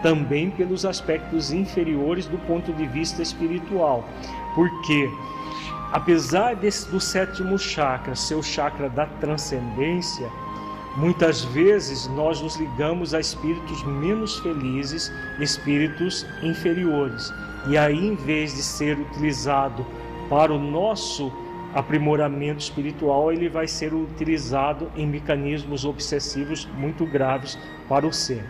também 0.02 0.50
pelos 0.50 0.84
aspectos 0.84 1.52
inferiores 1.52 2.26
do 2.26 2.38
ponto 2.38 2.72
de 2.72 2.86
vista 2.86 3.22
espiritual. 3.22 4.04
Porque, 4.54 5.10
apesar 5.90 6.54
desse, 6.54 6.88
do 6.88 7.00
sétimo 7.00 7.58
chakra 7.58 8.14
ser 8.14 8.34
o 8.34 8.42
chakra 8.42 8.88
da 8.88 9.06
transcendência, 9.06 10.30
Muitas 10.96 11.44
vezes 11.44 12.06
nós 12.08 12.40
nos 12.40 12.56
ligamos 12.56 13.12
a 13.12 13.20
espíritos 13.20 13.82
menos 13.84 14.38
felizes, 14.38 15.12
espíritos 15.38 16.24
inferiores. 16.42 17.30
E 17.68 17.76
aí, 17.76 17.98
em 17.98 18.14
vez 18.14 18.54
de 18.54 18.62
ser 18.62 18.98
utilizado 18.98 19.84
para 20.30 20.54
o 20.54 20.58
nosso 20.58 21.30
aprimoramento 21.74 22.60
espiritual, 22.60 23.30
ele 23.30 23.48
vai 23.48 23.68
ser 23.68 23.92
utilizado 23.92 24.90
em 24.96 25.06
mecanismos 25.06 25.84
obsessivos 25.84 26.66
muito 26.78 27.04
graves 27.04 27.58
para 27.86 28.06
o 28.06 28.12
ser. 28.12 28.42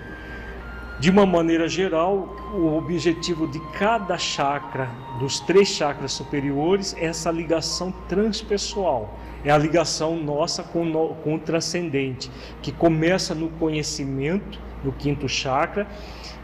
De 0.99 1.11
uma 1.11 1.27
maneira 1.27 1.69
geral, 1.69 2.35
o 2.55 2.75
objetivo 2.75 3.47
de 3.47 3.61
cada 3.79 4.17
chakra, 4.17 4.89
dos 5.21 5.41
três 5.41 5.69
chakras 5.69 6.13
superiores, 6.13 6.95
é 6.99 7.05
essa 7.05 7.31
ligação 7.31 7.93
transpessoal. 8.09 9.19
É 9.45 9.51
a 9.51 9.59
ligação 9.59 10.17
nossa 10.17 10.63
com, 10.63 10.87
no, 10.87 11.09
com 11.17 11.35
o 11.35 11.39
transcendente, 11.39 12.31
que 12.63 12.73
começa 12.73 13.35
no 13.35 13.51
conhecimento, 13.51 14.59
no 14.83 14.91
quinto 14.91 15.29
chakra, 15.29 15.87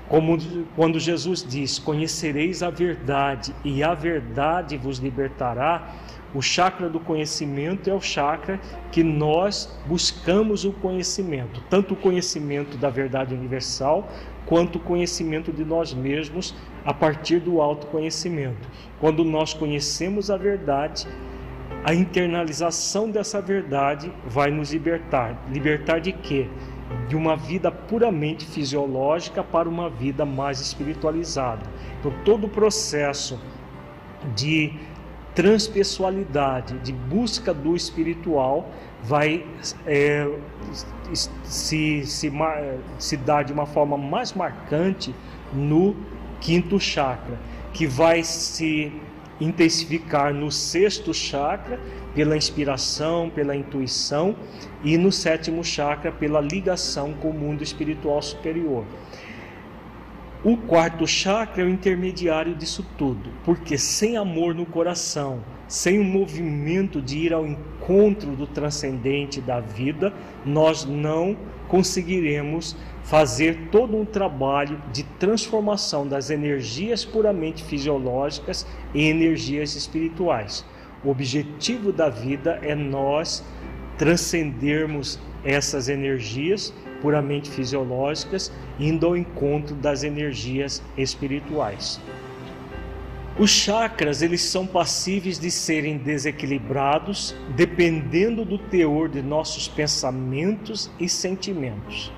como 0.06 0.36
quando 0.76 1.00
Jesus 1.00 1.42
diz: 1.42 1.78
Conhecereis 1.78 2.62
a 2.62 2.68
verdade, 2.68 3.54
e 3.64 3.82
a 3.82 3.94
verdade 3.94 4.76
vos 4.76 4.98
libertará. 4.98 5.94
O 6.34 6.40
chakra 6.40 6.88
do 6.88 6.98
conhecimento 6.98 7.90
é 7.90 7.94
o 7.94 8.00
chakra 8.00 8.58
que 8.90 9.02
nós 9.02 9.78
buscamos 9.86 10.64
o 10.64 10.72
conhecimento, 10.72 11.62
tanto 11.68 11.92
o 11.92 11.96
conhecimento 11.96 12.78
da 12.78 12.88
verdade 12.88 13.34
universal, 13.34 14.08
quanto 14.46 14.76
o 14.76 14.80
conhecimento 14.80 15.52
de 15.52 15.64
nós 15.64 15.92
mesmos 15.92 16.54
a 16.84 16.94
partir 16.94 17.38
do 17.38 17.60
autoconhecimento. 17.60 18.66
Quando 18.98 19.24
nós 19.24 19.52
conhecemos 19.52 20.30
a 20.30 20.36
verdade, 20.36 21.06
a 21.84 21.92
internalização 21.92 23.10
dessa 23.10 23.40
verdade 23.40 24.12
vai 24.26 24.50
nos 24.50 24.72
libertar. 24.72 25.36
Libertar 25.50 26.00
de 26.00 26.12
quê? 26.12 26.48
De 27.08 27.16
uma 27.16 27.36
vida 27.36 27.70
puramente 27.70 28.46
fisiológica 28.46 29.42
para 29.42 29.68
uma 29.68 29.90
vida 29.90 30.24
mais 30.24 30.60
espiritualizada. 30.60 31.66
Então, 31.98 32.12
todo 32.24 32.46
o 32.46 32.48
processo 32.48 33.38
de 34.34 34.72
transpessoalidade, 35.34 36.78
de 36.80 36.92
busca 36.92 37.54
do 37.54 37.74
espiritual, 37.74 38.70
vai 39.02 39.44
é, 39.86 40.28
se, 41.12 42.04
se, 42.06 42.32
se 42.98 43.16
dar 43.16 43.42
de 43.42 43.52
uma 43.52 43.66
forma 43.66 43.96
mais 43.96 44.32
marcante 44.32 45.14
no 45.52 45.96
quinto 46.40 46.78
chakra, 46.78 47.38
que 47.72 47.86
vai 47.86 48.22
se 48.22 48.92
intensificar 49.40 50.32
no 50.32 50.50
sexto 50.50 51.12
chakra 51.12 51.80
pela 52.14 52.36
inspiração, 52.36 53.30
pela 53.30 53.56
intuição 53.56 54.36
e 54.84 54.96
no 54.96 55.10
sétimo 55.10 55.64
chakra 55.64 56.12
pela 56.12 56.40
ligação 56.40 57.12
com 57.14 57.30
o 57.30 57.34
mundo 57.34 57.62
espiritual 57.62 58.20
superior. 58.22 58.84
O 60.44 60.56
quarto 60.56 61.06
chakra 61.06 61.62
é 61.62 61.64
o 61.64 61.68
intermediário 61.68 62.56
disso 62.56 62.84
tudo, 62.98 63.30
porque 63.44 63.78
sem 63.78 64.16
amor 64.16 64.56
no 64.56 64.66
coração, 64.66 65.40
sem 65.68 66.00
o 66.00 66.04
movimento 66.04 67.00
de 67.00 67.16
ir 67.16 67.32
ao 67.32 67.46
encontro 67.46 68.34
do 68.34 68.44
transcendente 68.44 69.40
da 69.40 69.60
vida, 69.60 70.12
nós 70.44 70.84
não 70.84 71.36
conseguiremos 71.68 72.76
fazer 73.04 73.68
todo 73.70 73.96
um 73.96 74.04
trabalho 74.04 74.82
de 74.92 75.04
transformação 75.04 76.08
das 76.08 76.28
energias 76.28 77.04
puramente 77.04 77.62
fisiológicas 77.62 78.66
em 78.92 79.10
energias 79.10 79.76
espirituais. 79.76 80.64
O 81.04 81.10
objetivo 81.10 81.92
da 81.92 82.08
vida 82.08 82.58
é 82.62 82.74
nós 82.74 83.44
transcendermos 83.96 85.20
essas 85.44 85.88
energias 85.88 86.74
puramente 87.02 87.50
fisiológicas, 87.50 88.50
indo 88.78 89.06
ao 89.06 89.16
encontro 89.16 89.74
das 89.74 90.04
energias 90.04 90.82
espirituais. 90.96 92.00
Os 93.38 93.50
chakras 93.50 94.20
eles 94.20 94.42
são 94.42 94.66
passíveis 94.66 95.38
de 95.38 95.50
serem 95.50 95.96
desequilibrados 95.96 97.34
dependendo 97.56 98.44
do 98.44 98.58
teor 98.58 99.08
de 99.08 99.22
nossos 99.22 99.66
pensamentos 99.66 100.90
e 101.00 101.08
sentimentos. 101.08 102.12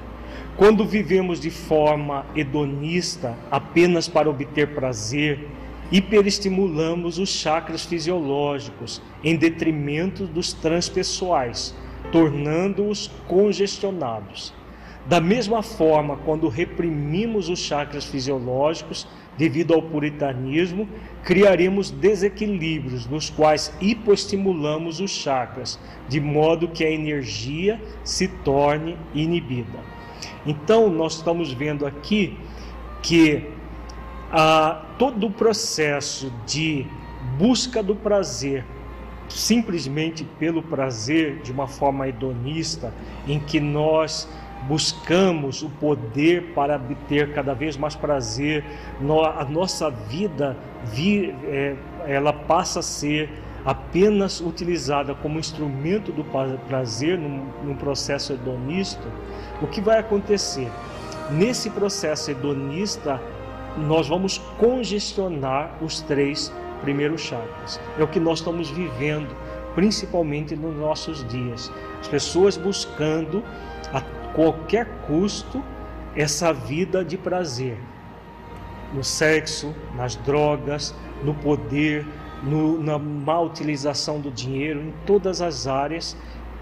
Quando 0.56 0.84
vivemos 0.84 1.40
de 1.40 1.50
forma 1.50 2.26
hedonista, 2.34 3.36
apenas 3.50 4.08
para 4.08 4.28
obter 4.28 4.74
prazer, 4.74 5.48
hiperestimulamos 5.90 7.18
os 7.18 7.28
chakras 7.28 7.84
fisiológicos 7.84 9.00
em 9.22 9.36
detrimento 9.36 10.26
dos 10.26 10.52
transpessoais, 10.52 11.74
tornando-os 12.10 13.08
congestionados. 13.28 14.52
Da 15.06 15.20
mesma 15.20 15.62
forma, 15.62 16.16
quando 16.16 16.48
reprimimos 16.48 17.50
os 17.50 17.58
chakras 17.58 18.06
fisiológicos, 18.06 19.06
devido 19.36 19.74
ao 19.74 19.82
puritanismo, 19.82 20.88
criaremos 21.22 21.90
desequilíbrios 21.90 23.06
nos 23.06 23.28
quais 23.28 23.72
hipoestimulamos 23.80 25.00
os 25.00 25.10
chakras, 25.10 25.78
de 26.08 26.20
modo 26.20 26.68
que 26.68 26.84
a 26.84 26.90
energia 26.90 27.80
se 28.02 28.28
torne 28.28 28.96
inibida. 29.14 29.78
Então, 30.46 30.88
nós 30.88 31.16
estamos 31.16 31.52
vendo 31.52 31.86
aqui 31.86 32.38
que 33.02 33.46
ah, 34.32 34.86
todo 34.98 35.26
o 35.26 35.30
processo 35.30 36.32
de 36.46 36.86
busca 37.36 37.82
do 37.82 37.94
prazer, 37.94 38.64
simplesmente 39.28 40.24
pelo 40.38 40.62
prazer, 40.62 41.40
de 41.42 41.52
uma 41.52 41.66
forma 41.66 42.08
hedonista, 42.08 42.92
em 43.26 43.38
que 43.38 43.60
nós 43.60 44.28
buscamos 44.66 45.62
o 45.62 45.68
poder 45.68 46.52
para 46.54 46.76
obter 46.76 47.32
cada 47.32 47.54
vez 47.54 47.76
mais 47.76 47.94
prazer, 47.94 48.64
a 49.36 49.44
nossa 49.44 49.90
vida 49.90 50.56
é, 51.46 51.76
ela 52.06 52.32
passa 52.32 52.80
a 52.80 52.82
ser 52.82 53.30
apenas 53.64 54.40
utilizada 54.40 55.14
como 55.14 55.38
instrumento 55.38 56.12
do 56.12 56.24
prazer 56.68 57.18
num, 57.18 57.74
processo 57.76 58.32
hedonista, 58.32 59.06
o 59.62 59.66
que 59.66 59.80
vai 59.80 59.98
acontecer? 59.98 60.70
Nesse 61.30 61.70
processo 61.70 62.30
hedonista, 62.30 63.20
nós 63.76 64.08
vamos 64.08 64.38
congestionar 64.58 65.78
os 65.80 66.00
três 66.02 66.52
primeiros 66.82 67.22
chakras. 67.22 67.80
É 67.98 68.02
o 68.02 68.08
que 68.08 68.20
nós 68.20 68.40
estamos 68.40 68.70
vivendo, 68.70 69.34
principalmente 69.74 70.54
nos 70.54 70.76
nossos 70.76 71.26
dias. 71.28 71.72
As 72.00 72.08
pessoas 72.08 72.58
buscando 72.58 73.42
a 73.92 74.02
qualquer 74.34 74.86
custo 75.06 75.62
essa 76.14 76.52
vida 76.52 77.04
de 77.04 77.16
prazer 77.16 77.78
no 78.92 79.02
sexo, 79.02 79.74
nas 79.96 80.14
drogas, 80.14 80.94
no 81.22 81.34
poder, 81.34 82.06
no, 82.42 82.80
na 82.80 82.98
má 82.98 83.40
utilização 83.40 84.20
do 84.20 84.30
dinheiro, 84.30 84.80
em 84.80 84.94
todas 85.04 85.42
as 85.42 85.66
áreas 85.66 86.16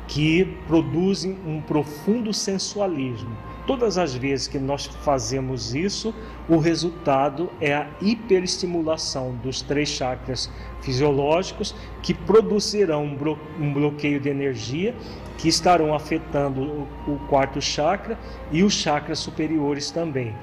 que 0.09 0.45
produzem 0.67 1.39
um 1.47 1.61
profundo 1.61 2.33
sensualismo. 2.33 3.37
Todas 3.67 3.97
as 3.97 4.13
vezes 4.13 4.49
que 4.49 4.59
nós 4.59 4.87
fazemos 4.87 5.73
isso, 5.73 6.13
o 6.49 6.57
resultado 6.59 7.49
é 7.61 7.75
a 7.75 7.87
hiperestimulação 8.01 9.37
dos 9.37 9.63
três 9.63 9.89
chakras 9.89 10.51
fisiológicos 10.81 11.73
que 12.03 12.13
produzirão 12.13 13.05
um 13.05 13.73
bloqueio 13.73 14.19
de 14.19 14.29
energia 14.29 14.95
que 15.39 15.49
estarão 15.49 15.95
afetando 15.95 16.89
o 17.07 17.19
quarto 17.29 17.61
chakra 17.61 18.19
e 18.51 18.65
os 18.65 18.75
chakras 18.75 19.21
superiores 19.21 19.93
também. 19.93 20.35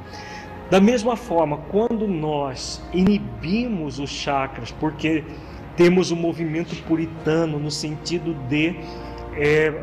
Da 0.69 0.79
mesma 0.79 1.17
forma, 1.17 1.57
quando 1.69 2.07
nós 2.07 2.81
inibimos 2.93 3.99
os 3.99 4.09
chakras, 4.09 4.71
porque 4.71 5.25
temos 5.75 6.11
um 6.11 6.15
movimento 6.15 6.75
puritano 6.83 7.57
no 7.57 7.71
sentido 7.71 8.33
de 8.47 8.75
é, 9.39 9.73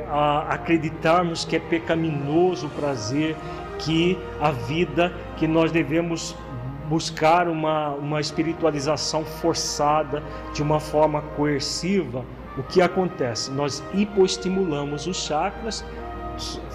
acreditarmos 0.48 1.44
que 1.44 1.56
é 1.56 1.58
pecaminoso 1.58 2.66
o 2.66 2.70
prazer, 2.70 3.34
que 3.78 4.18
a 4.40 4.50
vida, 4.50 5.12
que 5.36 5.48
nós 5.48 5.72
devemos 5.72 6.36
buscar 6.88 7.48
uma, 7.48 7.88
uma 7.90 8.20
espiritualização 8.20 9.24
forçada, 9.24 10.22
de 10.52 10.62
uma 10.62 10.78
forma 10.78 11.22
coerciva, 11.36 12.24
o 12.56 12.62
que 12.62 12.80
acontece? 12.80 13.50
Nós 13.50 13.82
hipoestimulamos 13.92 15.06
os 15.06 15.16
chakras 15.16 15.84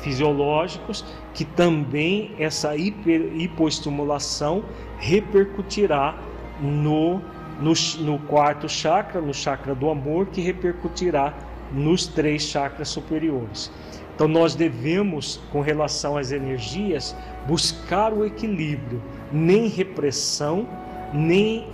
fisiológicos, 0.02 1.06
que 1.34 1.46
também 1.46 2.32
essa 2.38 2.76
hiper, 2.76 3.32
hipoestimulação 3.36 4.64
repercutirá 4.98 6.16
no, 6.60 7.22
no, 7.60 7.74
no 8.00 8.20
quarto 8.28 8.68
chakra, 8.68 9.22
no 9.22 9.34
chakra 9.34 9.74
do 9.74 9.90
amor, 9.90 10.28
que 10.28 10.42
repercutirá 10.42 11.34
nos 11.74 12.08
três 12.08 12.44
chakras 12.44 12.90
superiores. 12.90 13.72
Então 14.16 14.28
nós 14.28 14.54
devemos, 14.54 15.40
com 15.52 15.62
relação 15.62 16.18
às 16.18 16.32
energias, 16.32 17.16
buscar 17.48 18.14
o 18.14 18.26
equilíbrio, 18.26 19.02
nem 19.32 19.68
repressão, 19.68 20.68
nem 21.14 21.68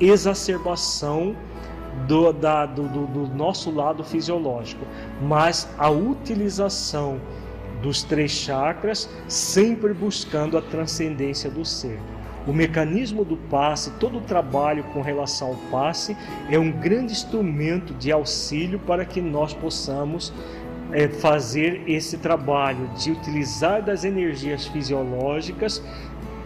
exacerbação 0.00 1.36
do, 2.06 2.32
da, 2.32 2.66
do, 2.66 2.88
do, 2.88 3.06
do 3.06 3.26
nosso 3.34 3.70
lado 3.70 4.02
fisiológico, 4.02 4.84
mas 5.20 5.68
a 5.78 5.90
utilização 5.90 7.20
dos 7.82 8.02
três 8.02 8.30
chakras, 8.30 9.08
sempre 9.28 9.92
buscando 9.92 10.56
a 10.56 10.62
transcendência 10.62 11.50
do 11.50 11.64
ser. 11.64 12.00
O 12.46 12.52
mecanismo 12.52 13.24
do 13.24 13.36
passe, 13.36 13.90
todo 13.92 14.18
o 14.18 14.20
trabalho 14.20 14.82
com 14.92 15.00
relação 15.00 15.48
ao 15.48 15.56
passe, 15.70 16.16
é 16.50 16.58
um 16.58 16.72
grande 16.72 17.12
instrumento 17.12 17.94
de 17.94 18.10
auxílio 18.10 18.78
para 18.80 19.04
que 19.04 19.20
nós 19.20 19.54
possamos 19.54 20.32
é, 20.92 21.08
fazer 21.08 21.82
esse 21.86 22.18
trabalho 22.18 22.88
de 22.96 23.12
utilizar 23.12 23.82
das 23.82 24.04
energias 24.04 24.66
fisiológicas 24.66 25.82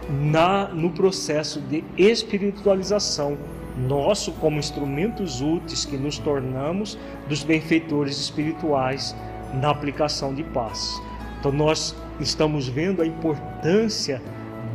na, 0.09 0.67
no 0.67 0.91
processo 0.91 1.59
de 1.59 1.83
espiritualização 1.97 3.37
nosso 3.77 4.31
como 4.33 4.57
instrumentos 4.57 5.41
úteis 5.41 5.85
que 5.85 5.97
nos 5.97 6.17
tornamos 6.17 6.97
dos 7.29 7.43
benfeitores 7.43 8.17
espirituais 8.19 9.15
na 9.53 9.69
aplicação 9.69 10.33
de 10.33 10.43
paz. 10.43 10.99
Então 11.39 11.51
nós 11.51 11.95
estamos 12.19 12.67
vendo 12.67 13.01
a 13.01 13.05
importância 13.05 14.21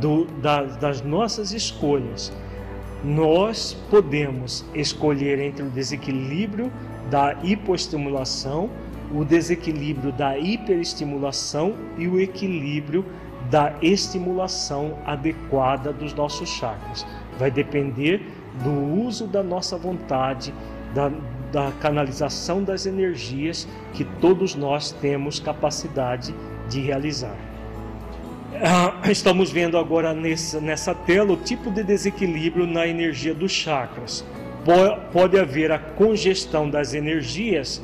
do, 0.03 0.25
da, 0.41 0.63
das 0.63 1.01
nossas 1.01 1.53
escolhas. 1.53 2.29
Nós 3.05 3.73
podemos 3.89 4.65
escolher 4.75 5.39
entre 5.39 5.63
o 5.63 5.69
desequilíbrio 5.69 6.69
da 7.09 7.37
hipoestimulação, 7.41 8.69
o 9.13 9.23
desequilíbrio 9.23 10.11
da 10.11 10.37
hiperestimulação 10.37 11.75
e 11.97 12.07
o 12.07 12.19
equilíbrio 12.19 13.05
da 13.49 13.73
estimulação 13.81 14.97
adequada 15.05 15.93
dos 15.93 16.13
nossos 16.13 16.49
chakras. 16.49 17.05
Vai 17.39 17.49
depender 17.49 18.21
do 18.61 19.05
uso 19.05 19.25
da 19.25 19.41
nossa 19.41 19.77
vontade, 19.77 20.53
da, 20.93 21.11
da 21.51 21.71
canalização 21.79 22.61
das 22.61 22.85
energias 22.85 23.67
que 23.93 24.03
todos 24.03 24.53
nós 24.53 24.91
temos 24.91 25.39
capacidade 25.39 26.35
de 26.69 26.81
realizar. 26.81 27.37
Ah, 28.65 29.11
estamos 29.11 29.51
vendo 29.51 29.77
agora 29.77 30.13
nessa, 30.13 30.61
nessa 30.61 30.95
tela 30.95 31.33
o 31.33 31.35
tipo 31.35 31.69
de 31.69 31.83
desequilíbrio 31.83 32.65
na 32.65 32.87
energia 32.87 33.33
dos 33.33 33.51
chakras. 33.51 34.23
Pode 35.11 35.37
haver 35.37 35.69
a 35.69 35.77
congestão 35.77 36.69
das 36.69 36.93
energias. 36.93 37.81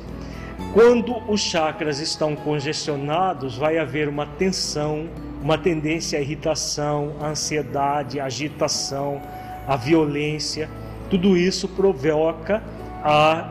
Quando 0.73 1.17
os 1.29 1.41
chakras 1.41 1.99
estão 1.99 2.33
congestionados, 2.33 3.57
vai 3.57 3.77
haver 3.77 4.07
uma 4.07 4.25
tensão, 4.25 5.09
uma 5.43 5.57
tendência 5.57 6.17
à 6.17 6.21
irritação, 6.21 7.13
à 7.19 7.27
ansiedade, 7.27 8.21
à 8.21 8.23
agitação, 8.23 9.21
a 9.67 9.75
violência, 9.75 10.69
tudo 11.09 11.35
isso 11.35 11.67
provoca 11.67 12.63
a 13.03 13.49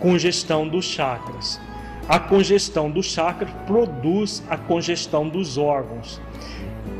congestão 0.00 0.66
dos 0.66 0.86
chakras. 0.86 1.60
A 2.08 2.18
congestão 2.18 2.90
dos 2.90 3.06
chakras 3.06 3.50
produz 3.66 4.42
a 4.50 4.56
congestão 4.56 5.28
dos 5.28 5.56
órgãos 5.56 6.20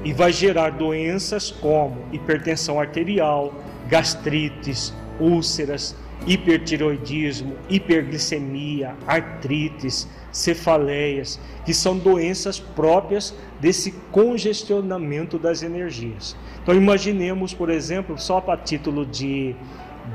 e 0.05 0.13
vai 0.13 0.33
gerar 0.33 0.71
doenças 0.71 1.51
como 1.51 2.05
hipertensão 2.13 2.79
arterial, 2.79 3.53
gastrites, 3.89 4.95
úlceras, 5.19 5.97
hipertiroidismo, 6.27 7.57
hiperglicemia, 7.69 8.95
artrites, 9.07 10.09
cefaleias, 10.31 11.39
que 11.65 11.75
são 11.75 11.99
doenças 11.99 12.61
próprias 12.61 13.35
desse 13.61 13.93
congestionamento 14.13 15.37
das 15.37 15.63
energias. 15.63 16.37
Então 16.63 16.75
imaginemos, 16.75 17.53
por 17.53 17.71
exemplo, 17.71 18.17
só 18.19 18.41
para 18.41 18.57
título 18.57 19.05
de, 19.05 19.55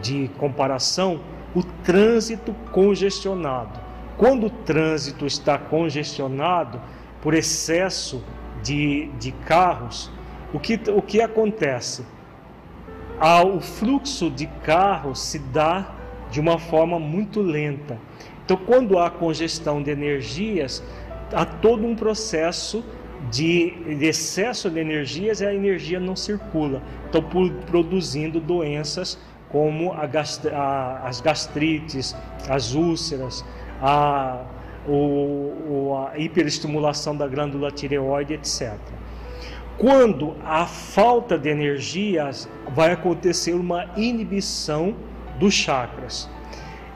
de 0.02 0.30
comparação, 0.38 1.20
o 1.54 1.62
trânsito 1.62 2.54
congestionado. 2.72 3.87
Quando 4.18 4.48
o 4.48 4.50
trânsito 4.50 5.26
está 5.26 5.58
congestionado 5.58 6.82
por 7.22 7.34
excesso 7.34 8.24
de, 8.64 9.08
de 9.20 9.32
carros, 9.32 10.12
o 10.54 10.60
que, 10.60 10.80
o 10.90 11.02
que 11.02 11.22
acontece? 11.22 12.04
O 13.54 13.60
fluxo 13.60 14.30
de 14.30 14.48
carros 14.64 15.20
se 15.20 15.40
dá 15.40 15.94
de 16.32 16.40
uma 16.40 16.58
forma 16.58 17.00
muito 17.00 17.42
lenta. 17.42 17.98
Então, 18.44 18.58
quando 18.58 18.98
há 18.98 19.10
congestão 19.10 19.82
de 19.82 19.92
energias, 19.92 20.84
há 21.34 21.46
todo 21.46 21.86
um 21.86 21.96
processo 21.96 22.84
de, 23.30 23.74
excesso 24.02 24.70
de 24.70 24.80
energias 24.80 25.42
e 25.42 25.46
a 25.46 25.54
energia 25.54 26.00
não 26.00 26.16
circula, 26.16 26.82
então 27.10 27.24
produzindo 27.66 28.40
doenças 28.40 29.20
como 29.50 29.94
a, 29.94 30.08
as 31.04 31.22
gastrites, 31.22 32.16
as 32.50 32.74
úlceras, 32.74 33.44
a, 33.82 34.44
o, 34.88 35.96
a 36.12 36.18
hiperestimulação 36.18 37.16
da 37.16 37.28
glândula 37.28 37.72
tireoide, 37.72 38.34
etc. 38.34 38.78
Quando 39.78 40.36
há 40.44 40.66
falta 40.66 41.38
de 41.38 41.50
energias, 41.50 42.50
vai 42.74 42.92
acontecer 42.92 43.54
uma 43.54 43.86
inibição 43.96 44.96
dos 45.40 45.54
chakras. 45.54 46.28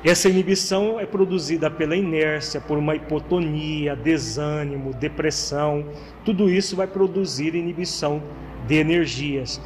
Essa 0.03 0.27
inibição 0.27 0.99
é 0.99 1.05
produzida 1.05 1.69
pela 1.69 1.95
inércia, 1.95 2.59
por 2.59 2.75
uma 2.79 2.95
hipotonia, 2.95 3.95
desânimo, 3.95 4.95
depressão. 4.95 5.85
Tudo 6.25 6.49
isso 6.49 6.75
vai 6.75 6.87
produzir 6.87 7.53
inibição 7.53 8.19
de 8.65 8.77
energias. 8.77 9.61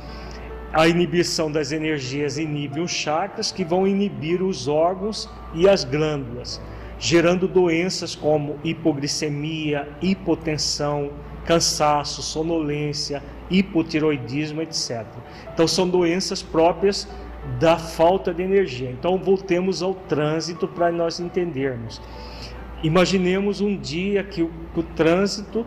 A 0.74 0.90
inibição 0.90 1.50
das 1.50 1.72
energias 1.72 2.38
inibe 2.38 2.82
os 2.82 2.92
chakras, 2.92 3.50
que 3.50 3.64
vão 3.64 3.88
inibir 3.88 4.44
os 4.44 4.68
órgãos 4.68 5.30
e 5.54 5.70
as 5.70 5.86
glândulas, 5.86 6.62
gerando 6.98 7.48
doenças 7.48 8.16
como 8.16 8.58
hipoglicemia, 8.64 9.88
hipotensão, 10.02 11.12
cansaço, 11.46 12.22
sonolência, 12.22 13.22
hipotiroidismo, 13.50 14.62
etc. 14.62 15.06
Então, 15.54 15.68
são 15.68 15.88
doenças 15.88 16.42
próprias 16.42 17.08
da 17.60 17.78
falta 17.78 18.34
de 18.34 18.44
energia. 18.44 18.90
Então 18.90 19.18
voltemos 19.18 19.82
ao 19.82 19.94
trânsito 19.94 20.68
para 20.68 20.92
nós 20.92 21.20
entendermos. 21.20 22.02
Imaginemos 22.84 23.62
um 23.62 23.78
dia 23.78 24.24
que 24.24 24.42
o, 24.42 24.52
que 24.74 24.80
o 24.80 24.84
trânsito 24.84 25.66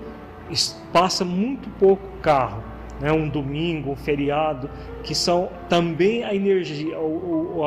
passa 0.92 1.24
muito 1.24 1.68
pouco 1.78 2.02
carro, 2.22 2.62
né? 3.00 3.12
um 3.12 3.28
domingo, 3.28 3.92
um 3.92 3.96
feriado, 3.96 4.68
que 5.02 5.14
são 5.14 5.48
também 5.68 6.24
a 6.24 6.34
energia, 6.34 6.96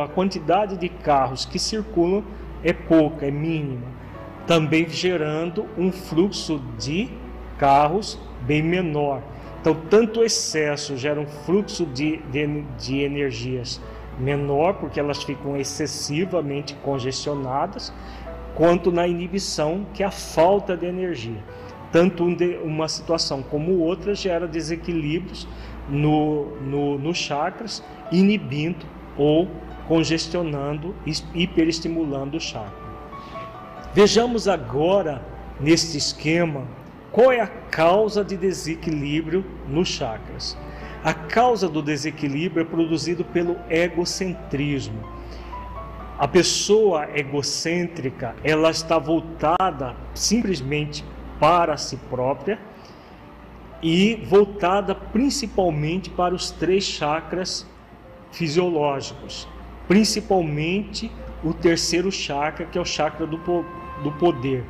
a 0.03 0.07
quantidade 0.07 0.77
de 0.77 0.89
carros 0.89 1.45
que 1.45 1.59
circulam 1.59 2.23
é 2.63 2.73
pouca, 2.73 3.25
é 3.25 3.31
mínima, 3.31 3.87
também 4.45 4.87
gerando 4.89 5.65
um 5.77 5.91
fluxo 5.91 6.61
de 6.77 7.09
carros 7.57 8.19
bem 8.41 8.61
menor. 8.61 9.21
Então, 9.59 9.75
tanto 9.89 10.21
o 10.21 10.23
excesso 10.23 10.97
gera 10.97 11.19
um 11.19 11.27
fluxo 11.27 11.85
de, 11.85 12.17
de, 12.31 12.61
de 12.79 12.99
energias 12.99 13.79
menor, 14.19 14.73
porque 14.73 14.99
elas 14.99 15.23
ficam 15.23 15.55
excessivamente 15.55 16.73
congestionadas, 16.75 17.93
quanto 18.55 18.91
na 18.91 19.07
inibição, 19.07 19.85
que 19.93 20.03
é 20.03 20.05
a 20.05 20.11
falta 20.11 20.75
de 20.75 20.85
energia. 20.85 21.43
Tanto 21.91 22.23
uma 22.63 22.87
situação 22.87 23.43
como 23.43 23.79
outra 23.79 24.15
gera 24.15 24.47
desequilíbrios 24.47 25.47
no, 25.89 26.57
no, 26.61 26.97
no 26.97 27.13
chakras, 27.13 27.83
inibindo 28.11 28.85
ou 29.17 29.47
congestionando, 29.91 30.95
hiperestimulando 31.35 32.37
o 32.37 32.39
chakra. 32.39 32.71
Vejamos 33.93 34.47
agora, 34.47 35.21
neste 35.59 35.97
esquema, 35.97 36.65
qual 37.11 37.29
é 37.29 37.41
a 37.41 37.47
causa 37.47 38.23
de 38.23 38.37
desequilíbrio 38.37 39.43
nos 39.67 39.89
chakras. 39.89 40.57
A 41.03 41.13
causa 41.13 41.67
do 41.67 41.81
desequilíbrio 41.81 42.61
é 42.61 42.63
produzido 42.63 43.25
pelo 43.25 43.57
egocentrismo. 43.69 45.03
A 46.17 46.25
pessoa 46.25 47.09
egocêntrica, 47.13 48.33
ela 48.45 48.71
está 48.71 48.97
voltada 48.97 49.93
simplesmente 50.13 51.03
para 51.37 51.75
si 51.75 51.97
própria 52.09 52.57
e 53.83 54.15
voltada 54.25 54.95
principalmente 54.95 56.09
para 56.09 56.33
os 56.33 56.49
três 56.49 56.85
chakras 56.85 57.67
fisiológicos, 58.31 59.49
principalmente 59.91 61.11
o 61.43 61.53
terceiro 61.53 62.09
chakra, 62.09 62.65
que 62.65 62.77
é 62.77 62.81
o 62.81 62.85
chakra 62.85 63.27
do, 63.27 63.35
do 64.01 64.11
poder. 64.13 64.63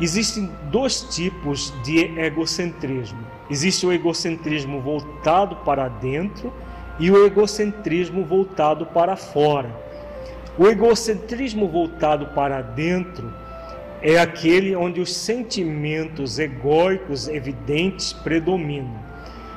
Existem 0.00 0.48
dois 0.70 1.00
tipos 1.00 1.74
de 1.82 2.16
egocentrismo. 2.16 3.18
Existe 3.50 3.84
o 3.84 3.92
egocentrismo 3.92 4.80
voltado 4.80 5.56
para 5.64 5.88
dentro 5.88 6.52
e 6.96 7.10
o 7.10 7.26
egocentrismo 7.26 8.24
voltado 8.24 8.86
para 8.86 9.16
fora. 9.16 9.68
O 10.56 10.68
egocentrismo 10.68 11.66
voltado 11.66 12.26
para 12.26 12.62
dentro 12.62 13.34
é 14.00 14.16
aquele 14.16 14.76
onde 14.76 15.00
os 15.00 15.12
sentimentos 15.12 16.38
egóicos 16.38 17.26
evidentes 17.26 18.12
predominam. 18.12 18.94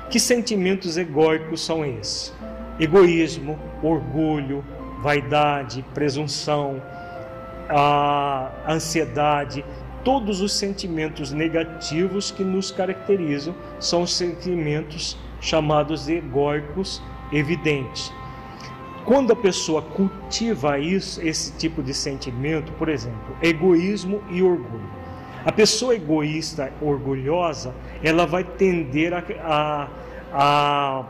Que 0.09 0.19
sentimentos 0.19 0.97
egóicos 0.97 1.63
são 1.63 1.85
esses? 1.85 2.33
Egoísmo, 2.79 3.59
orgulho, 3.83 4.63
vaidade, 5.01 5.83
presunção, 5.93 6.81
a 7.69 8.51
ansiedade, 8.67 9.63
todos 10.03 10.41
os 10.41 10.53
sentimentos 10.53 11.31
negativos 11.31 12.31
que 12.31 12.43
nos 12.43 12.71
caracterizam 12.71 13.55
são 13.79 14.01
os 14.01 14.13
sentimentos 14.13 15.17
chamados 15.39 16.09
egóicos 16.09 17.01
evidentes. 17.31 18.11
Quando 19.05 19.31
a 19.33 19.35
pessoa 19.35 19.81
cultiva 19.81 20.77
isso, 20.77 21.21
esse 21.21 21.51
tipo 21.53 21.81
de 21.81 21.93
sentimento, 21.93 22.71
por 22.73 22.89
exemplo, 22.89 23.35
egoísmo 23.41 24.21
e 24.29 24.41
orgulho. 24.41 24.89
A 25.45 25.51
pessoa 25.51 25.95
egoísta, 25.95 26.71
orgulhosa, 26.81 27.73
ela 28.03 28.25
vai 28.25 28.43
tender 28.43 29.13
a, 29.13 29.23
a, 29.41 31.05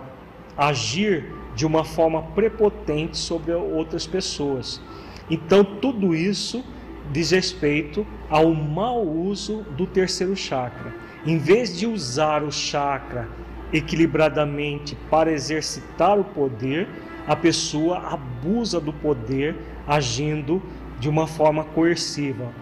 a 0.58 0.67
agir 0.67 1.38
de 1.60 1.65
uma 1.65 1.84
forma 1.84 2.22
prepotente 2.22 3.17
sobre 3.17 3.52
outras 3.52 4.08
pessoas. 4.08 4.82
Então, 5.30 5.62
tudo 5.62 6.15
isso 6.15 6.63
diz 7.12 7.32
respeito 7.32 8.08
ao 8.30 8.54
mau 8.54 9.06
uso 9.06 9.63
do 9.76 9.86
terceiro 9.86 10.38
chakra. 10.38 10.93
Em 11.26 11.38
vez 11.38 11.78
de 11.78 11.86
usar 11.86 12.43
o 12.43 12.50
chakra 12.50 13.28
equilibradamente 13.74 14.95
para 15.10 15.34
exercitar 15.34 16.17
o 16.17 16.24
poder, 16.24 16.88
a 17.28 17.36
pessoa 17.36 17.98
abusa 18.08 18.80
do 18.80 18.93
poder 18.93 19.58
agindo 19.86 20.63
de 20.98 21.10
uma 21.10 21.28
forma 21.28 21.65
coerciva, 21.65 22.54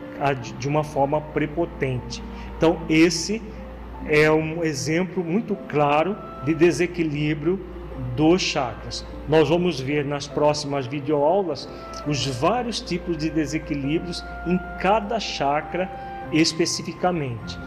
de 0.57 0.67
uma 0.67 0.83
forma 0.83 1.21
prepotente. 1.21 2.23
Então, 2.57 2.81
esse 2.89 3.43
é 4.07 4.31
um 4.31 4.63
exemplo 4.63 5.23
muito 5.23 5.55
claro 5.69 6.17
de 6.45 6.55
desequilíbrio 6.55 7.76
dos 8.15 8.41
chakras. 8.41 9.05
Nós 9.27 9.49
vamos 9.49 9.79
ver 9.79 10.05
nas 10.05 10.27
próximas 10.27 10.85
videoaulas 10.85 11.67
os 12.05 12.25
vários 12.25 12.79
tipos 12.79 13.17
de 13.17 13.29
desequilíbrios 13.29 14.23
em 14.45 14.57
cada 14.79 15.19
chakra 15.19 15.89
especificamente. 16.31 17.57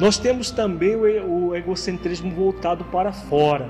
Nós 0.00 0.18
temos 0.18 0.50
também 0.50 0.94
o 0.96 1.54
egocentrismo 1.54 2.30
voltado 2.30 2.84
para 2.84 3.12
fora 3.12 3.68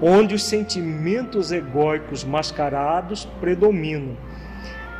onde 0.00 0.34
os 0.34 0.44
sentimentos 0.44 1.52
egóicos 1.52 2.24
mascarados 2.24 3.24
predominam. 3.40 4.16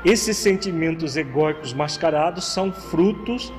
Esses 0.05 0.37
sentimentos 0.37 1.17
egóicos 1.17 1.73
mascarados 1.73 2.45
são 2.53 2.73
frutos 2.73 3.53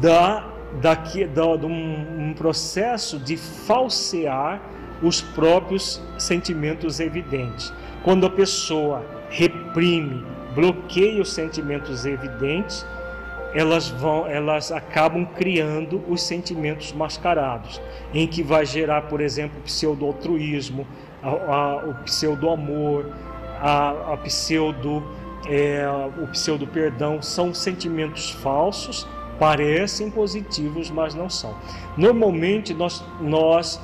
da, 0.00 0.48
da, 0.80 0.94
de 0.94 1.66
um, 1.66 2.30
um 2.30 2.34
processo 2.34 3.18
de 3.18 3.36
falsear 3.36 4.60
os 5.02 5.20
próprios 5.20 6.00
sentimentos 6.18 7.00
evidentes. 7.00 7.72
Quando 8.02 8.26
a 8.26 8.30
pessoa 8.30 9.04
reprime, 9.30 10.24
bloqueia 10.54 11.20
os 11.22 11.32
sentimentos 11.32 12.06
evidentes, 12.06 12.86
elas 13.54 13.88
vão, 13.88 14.26
elas 14.26 14.72
acabam 14.72 15.24
criando 15.24 16.02
os 16.08 16.22
sentimentos 16.22 16.92
mascarados, 16.92 17.80
em 18.12 18.26
que 18.26 18.42
vai 18.42 18.66
gerar, 18.66 19.02
por 19.02 19.20
exemplo, 19.20 19.60
pseudo-altruísmo, 19.62 20.86
o 21.88 21.94
pseudo-amor, 22.04 23.10
a, 23.60 24.12
a 24.12 24.16
pseudo, 24.18 25.02
é, 25.48 25.86
o 26.20 26.26
pseudo-perdão, 26.28 27.22
são 27.22 27.54
sentimentos 27.54 28.30
falsos, 28.30 29.06
parecem 29.38 30.10
positivos, 30.10 30.90
mas 30.90 31.14
não 31.14 31.30
são. 31.30 31.54
Normalmente 31.96 32.74
nós, 32.74 33.04
nós 33.20 33.80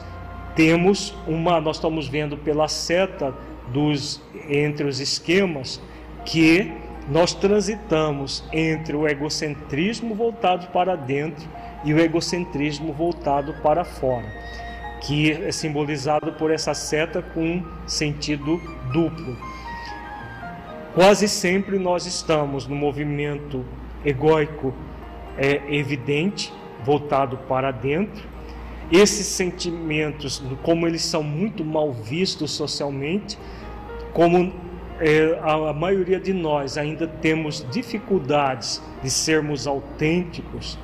temos 0.54 1.14
uma, 1.26 1.60
nós 1.60 1.76
estamos 1.76 2.08
vendo 2.08 2.36
pela 2.36 2.68
seta 2.68 3.34
dos 3.72 4.20
entre 4.48 4.86
os 4.86 5.00
esquemas 5.00 5.80
que 6.24 6.72
nós 7.08 7.32
transitamos 7.34 8.44
entre 8.52 8.94
o 8.94 9.06
egocentrismo 9.06 10.14
voltado 10.14 10.68
para 10.68 10.96
dentro 10.96 11.48
e 11.84 11.94
o 11.94 11.98
egocentrismo 11.98 12.92
voltado 12.92 13.54
para 13.62 13.84
fora, 13.84 14.26
que 15.00 15.32
é 15.32 15.50
simbolizado 15.50 16.32
por 16.32 16.50
essa 16.50 16.74
seta 16.74 17.22
com 17.22 17.62
sentido 17.86 18.60
duplo. 18.92 19.36
Quase 20.94 21.28
sempre 21.28 21.78
nós 21.78 22.06
estamos 22.06 22.66
no 22.66 22.74
movimento 22.74 23.64
egóico 24.04 24.74
é, 25.38 25.62
evidente, 25.68 26.52
voltado 26.84 27.38
para 27.48 27.70
dentro. 27.70 28.22
Esses 28.90 29.26
sentimentos, 29.26 30.42
como 30.62 30.87
eles 30.87 31.03
são 31.03 31.22
muito 31.22 31.64
mal 31.64 31.92
vistos 31.92 32.50
socialmente, 32.50 33.38
como 34.12 34.53
é, 34.98 35.38
a, 35.42 35.70
a 35.70 35.72
maioria 35.72 36.18
de 36.18 36.33
nós 36.33 36.76
ainda 36.76 37.07
temos 37.07 37.64
dificuldades 37.70 38.83
de 39.03 39.09
sermos 39.09 39.66
autênticos, 39.66 40.79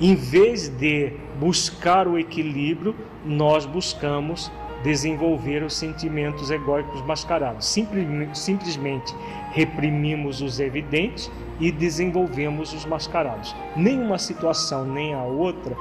em 0.00 0.14
vez 0.14 0.68
de 0.68 1.12
buscar 1.38 2.08
o 2.08 2.18
equilíbrio, 2.18 2.94
nós 3.24 3.66
buscamos 3.66 4.50
desenvolver 4.82 5.62
os 5.62 5.74
sentimentos 5.74 6.50
egóicos 6.50 7.02
mascarados. 7.02 7.66
Simplesmente, 7.66 8.38
simplesmente 8.38 9.14
reprimimos 9.50 10.40
os 10.40 10.58
evidentes 10.58 11.30
e 11.58 11.70
desenvolvemos 11.70 12.72
os 12.72 12.86
mascarados. 12.86 13.54
Nenhuma 13.76 14.18
situação 14.18 14.86
nem 14.86 15.12
a 15.12 15.22
outra 15.22 15.76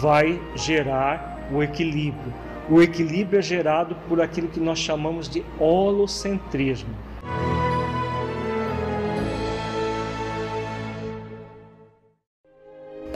vai 0.00 0.40
gerar 0.54 1.48
o 1.52 1.62
equilíbrio. 1.62 2.32
O 2.68 2.80
equilíbrio 2.80 3.38
é 3.38 3.42
gerado 3.42 3.96
por 4.08 4.20
aquilo 4.20 4.48
que 4.48 4.60
nós 4.60 4.78
chamamos 4.78 5.28
de 5.28 5.44
holocentrismo 5.58 6.94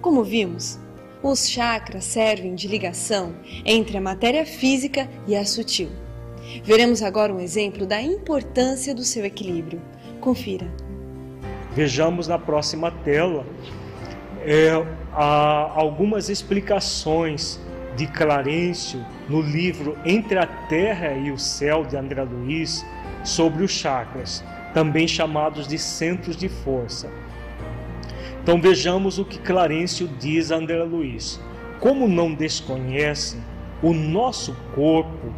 Como 0.00 0.24
vimos, 0.24 0.78
os 1.22 1.46
chakras 1.48 2.04
servem 2.04 2.54
de 2.54 2.68
ligação 2.68 3.34
entre 3.64 3.96
a 3.96 4.00
matéria 4.00 4.44
física 4.44 5.08
e 5.26 5.34
a 5.34 5.44
sutil. 5.44 6.03
Veremos 6.62 7.02
agora 7.02 7.32
um 7.32 7.40
exemplo 7.40 7.86
da 7.86 8.00
importância 8.00 8.94
do 8.94 9.02
seu 9.02 9.24
equilíbrio. 9.24 9.80
Confira. 10.20 10.66
Vejamos 11.72 12.28
na 12.28 12.38
próxima 12.38 12.90
tela 12.90 13.44
é, 14.42 14.70
algumas 15.12 16.28
explicações 16.28 17.58
de 17.96 18.06
Clarencio 18.06 19.04
no 19.28 19.40
livro 19.40 19.96
Entre 20.04 20.38
a 20.38 20.46
Terra 20.46 21.12
e 21.14 21.30
o 21.30 21.38
Céu 21.38 21.84
de 21.84 21.96
André 21.96 22.22
Luiz 22.22 22.84
sobre 23.24 23.64
os 23.64 23.70
chakras, 23.70 24.44
também 24.72 25.08
chamados 25.08 25.66
de 25.66 25.78
centros 25.78 26.36
de 26.36 26.48
força. 26.48 27.10
Então 28.42 28.60
vejamos 28.60 29.18
o 29.18 29.24
que 29.24 29.38
Clarencio 29.38 30.06
diz 30.20 30.52
a 30.52 30.56
André 30.56 30.82
Luiz. 30.84 31.40
Como 31.80 32.06
não 32.06 32.34
desconhecem, 32.34 33.40
o 33.82 33.92
nosso 33.92 34.54
corpo 34.74 35.32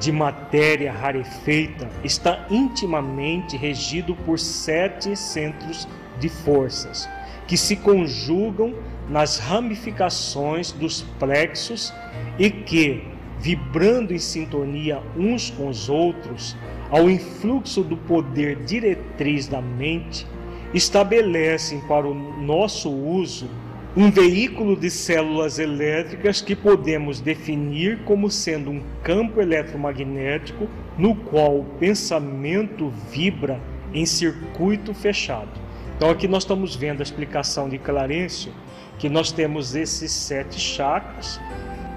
de 0.00 0.10
matéria 0.10 0.90
rarefeita 0.90 1.90
está 2.02 2.46
intimamente 2.50 3.56
regido 3.56 4.16
por 4.16 4.38
sete 4.38 5.14
centros 5.14 5.86
de 6.18 6.28
forças, 6.30 7.08
que 7.46 7.56
se 7.56 7.76
conjugam 7.76 8.74
nas 9.08 9.38
ramificações 9.38 10.72
dos 10.72 11.02
plexos 11.18 11.92
e 12.38 12.50
que, 12.50 13.04
vibrando 13.38 14.14
em 14.14 14.18
sintonia 14.18 15.02
uns 15.14 15.50
com 15.50 15.68
os 15.68 15.90
outros, 15.90 16.56
ao 16.88 17.10
influxo 17.10 17.82
do 17.82 17.96
poder 17.96 18.64
diretriz 18.64 19.46
da 19.46 19.60
mente, 19.60 20.26
estabelecem 20.72 21.80
para 21.80 22.08
o 22.08 22.14
nosso 22.14 22.90
uso 22.90 23.50
um 23.96 24.10
veículo 24.10 24.76
de 24.76 24.88
células 24.88 25.58
elétricas 25.58 26.40
que 26.40 26.54
podemos 26.54 27.20
definir 27.20 27.98
como 28.04 28.30
sendo 28.30 28.70
um 28.70 28.82
campo 29.02 29.40
eletromagnético 29.40 30.68
no 30.96 31.14
qual 31.14 31.58
o 31.58 31.64
pensamento 31.78 32.92
vibra 33.10 33.60
em 33.92 34.06
circuito 34.06 34.94
fechado. 34.94 35.50
Então 35.96 36.08
aqui 36.08 36.28
nós 36.28 36.44
estamos 36.44 36.76
vendo 36.76 37.00
a 37.00 37.02
explicação 37.02 37.68
de 37.68 37.78
Clarencio 37.78 38.52
que 38.98 39.08
nós 39.08 39.32
temos 39.32 39.74
esses 39.74 40.12
sete 40.12 40.60
chakras, 40.60 41.40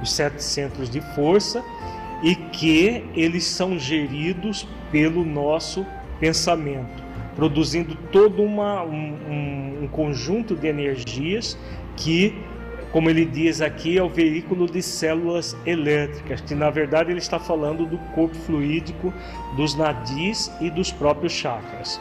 os 0.01 0.11
sete 0.11 0.41
centros 0.41 0.89
de 0.89 1.01
força, 1.13 1.63
e 2.23 2.33
que 2.35 3.03
eles 3.13 3.43
são 3.43 3.77
geridos 3.77 4.67
pelo 4.91 5.23
nosso 5.25 5.85
pensamento, 6.19 7.03
produzindo 7.35 7.95
todo 8.11 8.41
uma, 8.41 8.83
um, 8.83 9.83
um 9.83 9.87
conjunto 9.89 10.55
de 10.55 10.67
energias 10.67 11.57
que, 11.95 12.35
como 12.91 13.09
ele 13.09 13.25
diz 13.25 13.61
aqui, 13.61 13.97
é 13.97 14.03
o 14.03 14.09
veículo 14.09 14.65
de 14.65 14.81
células 14.81 15.57
elétricas, 15.65 16.41
que 16.41 16.55
na 16.55 16.69
verdade 16.69 17.11
ele 17.11 17.19
está 17.19 17.39
falando 17.39 17.85
do 17.85 17.97
corpo 18.13 18.35
fluídico, 18.35 19.13
dos 19.55 19.75
nadis 19.75 20.51
e 20.61 20.69
dos 20.69 20.91
próprios 20.91 21.33
chakras. 21.33 21.99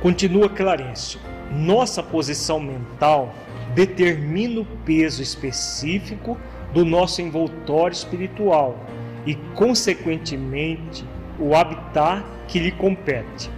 Continua 0.00 0.48
Clarencio. 0.48 1.20
Nossa 1.50 2.02
posição 2.02 2.58
mental 2.58 3.34
determina 3.74 4.60
o 4.60 4.64
peso 4.84 5.22
específico 5.22 6.36
do 6.72 6.84
nosso 6.84 7.22
envoltório 7.22 7.94
espiritual 7.94 8.76
e, 9.26 9.34
consequentemente, 9.54 11.04
o 11.38 11.54
habitat 11.54 12.24
que 12.48 12.58
lhe 12.58 12.72
compete. 12.72 13.50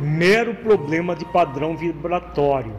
Mero 0.00 0.54
problema 0.54 1.14
de 1.14 1.24
padrão 1.24 1.76
vibratório. 1.76 2.74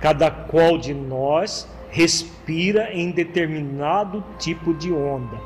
Cada 0.00 0.30
qual 0.30 0.78
de 0.78 0.94
nós 0.94 1.68
respira 1.90 2.92
em 2.92 3.10
determinado 3.10 4.22
tipo 4.38 4.74
de 4.74 4.92
onda. 4.92 5.38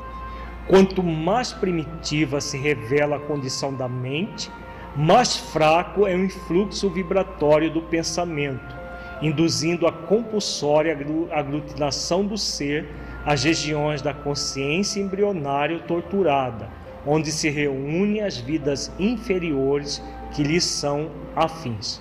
Quanto 0.67 1.03
mais 1.03 1.51
primitiva 1.51 2.39
se 2.39 2.57
revela 2.57 3.17
a 3.17 3.19
condição 3.19 3.73
da 3.73 3.87
mente, 3.87 4.49
mais 4.95 5.35
fraco 5.35 6.05
é 6.05 6.15
o 6.15 6.23
influxo 6.23 6.89
vibratório 6.89 7.71
do 7.71 7.81
pensamento, 7.81 8.75
induzindo 9.21 9.87
a 9.87 9.91
compulsória 9.91 10.97
aglutinação 11.31 12.25
do 12.25 12.37
ser 12.37 12.87
às 13.25 13.43
regiões 13.43 14.01
da 14.01 14.13
consciência 14.13 15.01
embrionária 15.01 15.79
torturada, 15.79 16.69
onde 17.05 17.31
se 17.31 17.49
reúnem 17.49 18.21
as 18.21 18.37
vidas 18.37 18.91
inferiores 18.99 20.01
que 20.33 20.43
lhes 20.43 20.63
são 20.63 21.09
afins. 21.35 21.99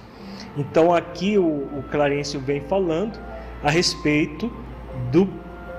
Então 0.56 0.94
aqui 0.94 1.38
o, 1.38 1.44
o 1.44 1.84
Clarencio 1.90 2.40
vem 2.40 2.60
falando 2.60 3.18
a 3.62 3.70
respeito 3.70 4.52
do 5.10 5.26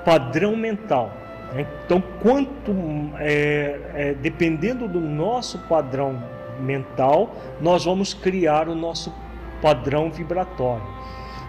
padrão 0.03 0.55
mental. 0.55 1.11
Né? 1.53 1.67
Então, 1.85 2.01
quanto 2.21 2.73
é, 3.19 3.79
é, 3.93 4.13
dependendo 4.13 4.87
do 4.87 4.99
nosso 4.99 5.59
padrão 5.67 6.21
mental, 6.59 7.35
nós 7.61 7.85
vamos 7.85 8.13
criar 8.13 8.67
o 8.67 8.75
nosso 8.75 9.13
padrão 9.61 10.11
vibratório, 10.11 10.85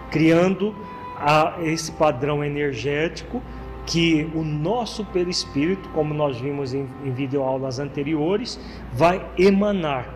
criando 0.09 0.75
a, 1.17 1.55
esse 1.61 1.91
padrão 1.91 2.43
energético 2.43 3.41
que 3.85 4.29
o 4.33 4.43
nosso 4.43 5.05
perispírito, 5.05 5.87
como 5.89 6.13
nós 6.13 6.39
vimos 6.39 6.73
em, 6.73 6.87
em 7.03 7.11
videoaulas 7.11 7.77
anteriores, 7.77 8.59
vai 8.91 9.23
emanar. 9.37 10.14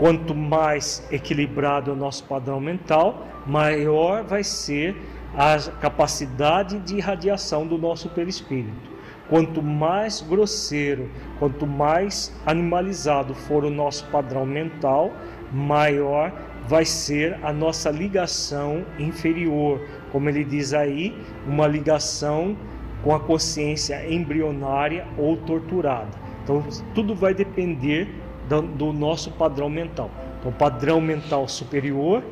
Quanto 0.00 0.34
mais 0.34 1.06
equilibrado 1.12 1.90
é 1.90 1.92
o 1.92 1.96
nosso 1.96 2.24
padrão 2.24 2.58
mental, 2.58 3.26
maior 3.46 4.24
vai 4.24 4.42
ser 4.42 4.96
a 5.36 5.58
capacidade 5.78 6.78
de 6.78 6.96
irradiação 6.96 7.66
do 7.66 7.76
nosso 7.76 8.08
perispírito. 8.08 8.90
Quanto 9.28 9.62
mais 9.62 10.22
grosseiro, 10.22 11.10
quanto 11.38 11.66
mais 11.66 12.34
animalizado 12.46 13.34
for 13.34 13.62
o 13.62 13.68
nosso 13.68 14.06
padrão 14.06 14.46
mental, 14.46 15.12
maior 15.52 16.32
vai 16.66 16.86
ser 16.86 17.38
a 17.42 17.52
nossa 17.52 17.90
ligação 17.90 18.86
inferior, 18.98 19.86
como 20.10 20.30
ele 20.30 20.44
diz 20.44 20.72
aí, 20.72 21.14
uma 21.46 21.66
ligação 21.66 22.56
com 23.04 23.14
a 23.14 23.20
consciência 23.20 24.10
embrionária 24.10 25.06
ou 25.18 25.36
torturada. 25.36 26.18
Então, 26.42 26.64
tudo 26.94 27.14
vai 27.14 27.34
depender 27.34 28.08
do, 28.50 28.62
do 28.62 28.92
nosso 28.92 29.30
padrão 29.30 29.70
mental. 29.70 30.10
Então, 30.40 30.50
padrão 30.52 31.00
mental 31.00 31.46
superior, 31.46 32.22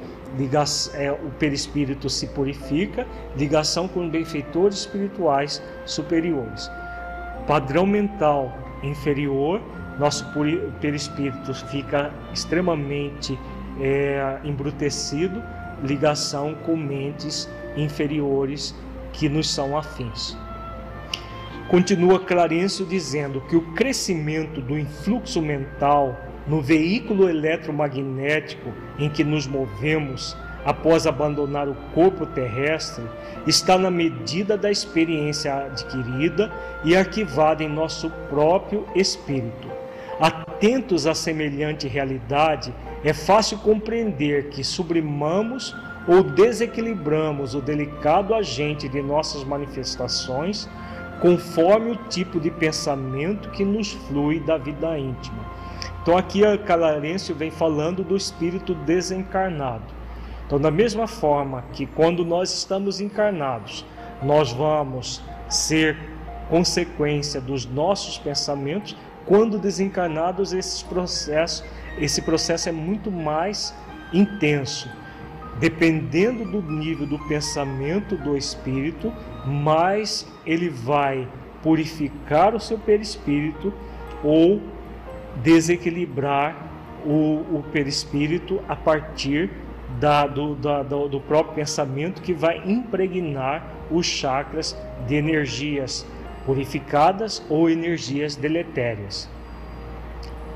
é, 0.94 1.12
o 1.12 1.30
perispírito 1.38 2.10
se 2.10 2.26
purifica, 2.28 3.06
ligação 3.36 3.86
com 3.86 4.08
benfeitores 4.10 4.80
espirituais 4.80 5.62
superiores. 5.86 6.70
Padrão 7.46 7.86
mental 7.86 8.52
inferior, 8.82 9.60
nosso 9.98 10.26
perispírito 10.80 11.54
fica 11.54 12.12
extremamente 12.32 13.38
é, 13.80 14.38
embrutecido, 14.44 15.42
ligação 15.82 16.54
com 16.66 16.76
mentes 16.76 17.48
inferiores 17.76 18.74
que 19.12 19.28
nos 19.28 19.48
são 19.48 19.76
afins. 19.76 20.36
Continua 21.68 22.18
Clarencio 22.18 22.86
dizendo 22.86 23.42
que 23.42 23.54
o 23.54 23.60
crescimento 23.74 24.62
do 24.62 24.78
influxo 24.78 25.42
mental 25.42 26.18
no 26.46 26.62
veículo 26.62 27.28
eletromagnético 27.28 28.72
em 28.98 29.10
que 29.10 29.22
nos 29.22 29.46
movemos 29.46 30.34
após 30.64 31.06
abandonar 31.06 31.68
o 31.68 31.74
corpo 31.94 32.24
terrestre 32.24 33.04
está 33.46 33.76
na 33.76 33.90
medida 33.90 34.56
da 34.56 34.70
experiência 34.70 35.54
adquirida 35.54 36.50
e 36.84 36.96
arquivada 36.96 37.62
em 37.62 37.68
nosso 37.68 38.08
próprio 38.30 38.86
espírito. 38.94 39.68
Atentos 40.18 41.06
a 41.06 41.14
semelhante 41.14 41.86
realidade, 41.86 42.72
é 43.04 43.12
fácil 43.12 43.58
compreender 43.58 44.48
que 44.48 44.64
sublimamos 44.64 45.76
ou 46.08 46.22
desequilibramos 46.22 47.54
o 47.54 47.60
delicado 47.60 48.34
agente 48.34 48.88
de 48.88 49.02
nossas 49.02 49.44
manifestações 49.44 50.66
conforme 51.20 51.92
o 51.92 51.96
tipo 52.08 52.40
de 52.40 52.50
pensamento 52.50 53.50
que 53.50 53.64
nos 53.64 53.92
flui 53.92 54.40
da 54.40 54.56
vida 54.56 54.98
íntima. 54.98 55.44
Então 56.02 56.16
aqui 56.16 56.44
a 56.44 56.56
Calarencio 56.56 57.34
vem 57.34 57.50
falando 57.50 58.02
do 58.02 58.16
espírito 58.16 58.74
desencarnado. 58.74 59.84
Então 60.46 60.58
da 60.58 60.70
mesma 60.70 61.06
forma 61.06 61.64
que 61.72 61.86
quando 61.86 62.24
nós 62.24 62.52
estamos 62.52 63.00
encarnados, 63.00 63.84
nós 64.22 64.52
vamos 64.52 65.22
ser 65.48 65.96
consequência 66.48 67.40
dos 67.40 67.66
nossos 67.66 68.18
pensamentos, 68.18 68.96
quando 69.26 69.58
desencarnados 69.58 70.52
esses 70.52 70.82
processos, 70.82 71.64
esse 71.98 72.22
processo 72.22 72.68
é 72.68 72.72
muito 72.72 73.10
mais 73.10 73.74
intenso. 74.12 74.88
Dependendo 75.60 76.44
do 76.44 76.62
nível 76.62 77.06
do 77.06 77.18
pensamento 77.26 78.16
do 78.16 78.36
espírito, 78.36 79.12
mais 79.48 80.26
ele 80.46 80.68
vai 80.68 81.26
purificar 81.62 82.54
o 82.54 82.60
seu 82.60 82.78
perispírito 82.78 83.72
ou 84.22 84.60
desequilibrar 85.36 86.68
o, 87.04 87.58
o 87.58 87.64
perispírito 87.72 88.60
a 88.68 88.76
partir 88.76 89.50
da, 89.98 90.26
do, 90.26 90.54
da, 90.54 90.82
do, 90.82 91.08
do 91.08 91.20
próprio 91.20 91.54
pensamento 91.54 92.20
que 92.20 92.32
vai 92.32 92.62
impregnar 92.66 93.66
os 93.90 94.06
chakras 94.06 94.76
de 95.06 95.14
energias 95.14 96.06
purificadas 96.44 97.44
ou 97.48 97.70
energias 97.70 98.36
deletérias. 98.36 99.28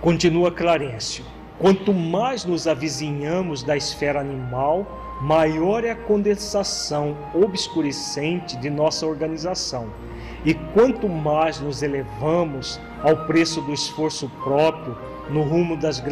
Continua 0.01 0.51
Clarencio. 0.51 1.24
Quanto 1.59 1.95
mais 1.95 2.45
nos 2.45 2.66
avizinhamos 2.66 3.62
da 3.62 3.76
esfera 3.76 4.20
animal, 4.20 5.01
maior 5.23 5.85
é 5.85 5.91
a 5.91 5.97
condensação 5.97 7.16
obscurecente 7.33 8.57
de 8.57 8.68
nossa 8.68 9.07
organização. 9.07 9.87
E 10.45 10.53
quanto 10.75 11.09
mais 11.09 11.61
nos 11.61 11.81
elevamos 11.81 12.81
ao 13.05 13.16
preço 13.27 13.61
do 13.61 13.73
esforço 13.73 14.29
próprio, 14.43 14.99
no 15.31 15.43
rumo 15.43 15.77
das 15.77 16.03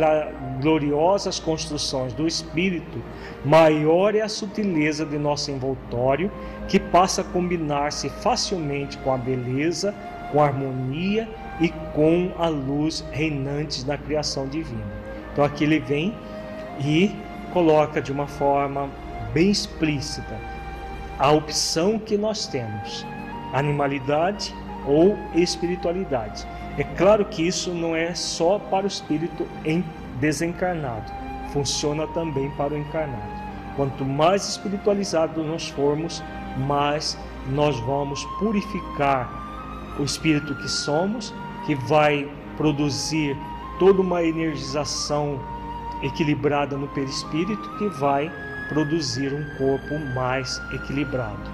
gloriosas 0.61 1.41
construções 1.41 2.13
do 2.13 2.29
espírito, 2.29 3.03
maior 3.45 4.15
é 4.15 4.21
a 4.21 4.29
sutileza 4.29 5.05
de 5.05 5.19
nosso 5.19 5.51
envoltório, 5.51 6.31
que 6.69 6.79
passa 6.79 7.23
a 7.23 7.25
combinar-se 7.25 8.09
facilmente 8.09 8.97
com 8.99 9.13
a 9.13 9.19
beleza, 9.19 9.93
com 10.31 10.41
a 10.41 10.47
harmonia 10.47 11.29
e 11.61 11.69
com 11.93 12.31
a 12.39 12.47
luz 12.47 13.05
reinante 13.11 13.85
na 13.85 13.99
criação 13.99 14.47
divina. 14.47 14.87
Então 15.33 15.45
aqui 15.45 15.65
ele 15.65 15.81
vem 15.81 16.15
e 16.79 17.11
coloca 17.53 18.01
de 18.01 18.13
uma 18.13 18.27
forma 18.27 18.89
bem 19.33 19.51
explícita 19.51 20.39
a 21.19 21.31
opção 21.31 21.99
que 21.99 22.17
nós 22.17 22.47
temos: 22.47 23.07
animalidade 23.53 24.55
ou 24.87 25.17
espiritualidade. 25.35 26.47
É 26.79 26.85
claro 26.85 27.25
que 27.27 27.47
isso 27.47 27.73
não 27.73 27.95
é 27.95 28.15
só 28.15 28.59
para 28.59 28.85
o 28.85 28.89
espírito 28.89 29.47
desencarnado, 30.19 31.13
funciona 31.53 32.07
também 32.09 32.51
para 32.53 32.73
o 32.73 32.79
encarnado. 32.79 33.41
Quanto 33.77 34.05
mais 34.05 34.49
espiritualizado 34.49 35.43
nós 35.43 35.69
formos, 35.69 36.23
mais 36.57 37.19
nós 37.49 37.79
vamos 37.81 38.25
purificar 38.39 39.29
o 39.99 40.03
espírito 40.03 40.55
que 40.55 40.69
somos, 40.69 41.35
que 41.67 41.75
vai 41.75 42.29
produzir 42.57 43.37
toda 43.79 44.01
uma 44.01 44.23
energização 44.23 45.39
equilibrada 46.03 46.77
no 46.77 46.89
perispírito, 46.89 47.77
que 47.79 47.89
vai 47.89 48.31
produzir 48.69 49.33
um 49.33 49.45
corpo 49.57 49.99
mais 50.15 50.61
equilibrado. 50.73 51.51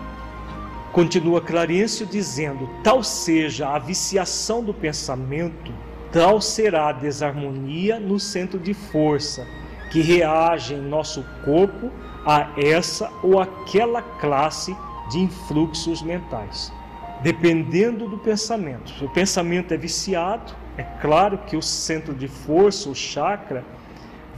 Continua 0.92 1.40
Clarencio 1.40 2.06
dizendo: 2.06 2.68
tal 2.82 3.02
seja 3.02 3.68
a 3.68 3.78
viciação 3.78 4.62
do 4.62 4.72
pensamento, 4.72 5.72
tal 6.12 6.40
será 6.40 6.88
a 6.88 6.92
desarmonia 6.92 8.00
no 8.00 8.18
centro 8.18 8.58
de 8.58 8.72
força 8.72 9.46
que 9.90 10.00
reage 10.00 10.74
em 10.74 10.80
nosso 10.80 11.24
corpo 11.44 11.90
a 12.26 12.48
essa 12.56 13.10
ou 13.22 13.40
aquela 13.40 14.02
classe 14.02 14.76
de 15.10 15.18
influxos 15.18 16.02
mentais. 16.02 16.72
Dependendo 17.22 18.08
do 18.08 18.18
pensamento. 18.18 18.90
Se 18.90 19.04
o 19.04 19.08
pensamento 19.08 19.72
é 19.72 19.76
viciado, 19.76 20.52
é 20.76 20.82
claro 20.82 21.38
que 21.38 21.56
o 21.56 21.62
centro 21.62 22.14
de 22.14 22.28
força, 22.28 22.90
o 22.90 22.94
chakra, 22.94 23.64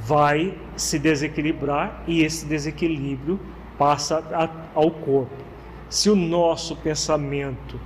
vai 0.08 0.54
se 0.74 0.98
desequilibrar 0.98 2.02
e 2.06 2.22
esse 2.22 2.46
desequilíbrio 2.46 3.38
passa 3.76 4.24
a, 4.32 4.48
ao 4.74 4.90
corpo. 4.90 5.36
Se 5.90 6.08
o 6.08 6.16
nosso 6.16 6.74
pensamento 6.76 7.78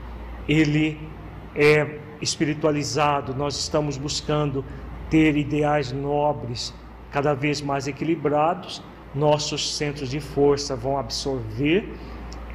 ele 0.49 0.99
é 1.55 1.99
espiritualizado, 2.21 3.35
nós 3.35 3.57
estamos 3.57 3.97
buscando 3.97 4.65
ter 5.11 5.37
ideais 5.37 5.91
nobres, 5.91 6.73
cada 7.11 7.35
vez 7.35 7.61
mais 7.61 7.89
equilibrados, 7.89 8.81
nossos 9.13 9.77
centros 9.77 10.09
de 10.09 10.21
força 10.21 10.77
vão 10.77 10.97
absorver 10.97 11.93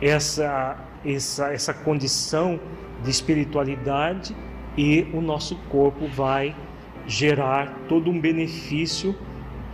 essa, 0.01 0.77
essa, 1.05 1.53
essa 1.53 1.73
condição 1.73 2.57
de 3.03 3.11
espiritualidade 3.11 4.35
e 4.77 5.07
o 5.13 5.19
nosso 5.19 5.57
corpo 5.69 6.07
vai 6.07 6.55
gerar 7.05 7.73
todo 7.87 8.09
um 8.09 8.19
benefício 8.19 9.15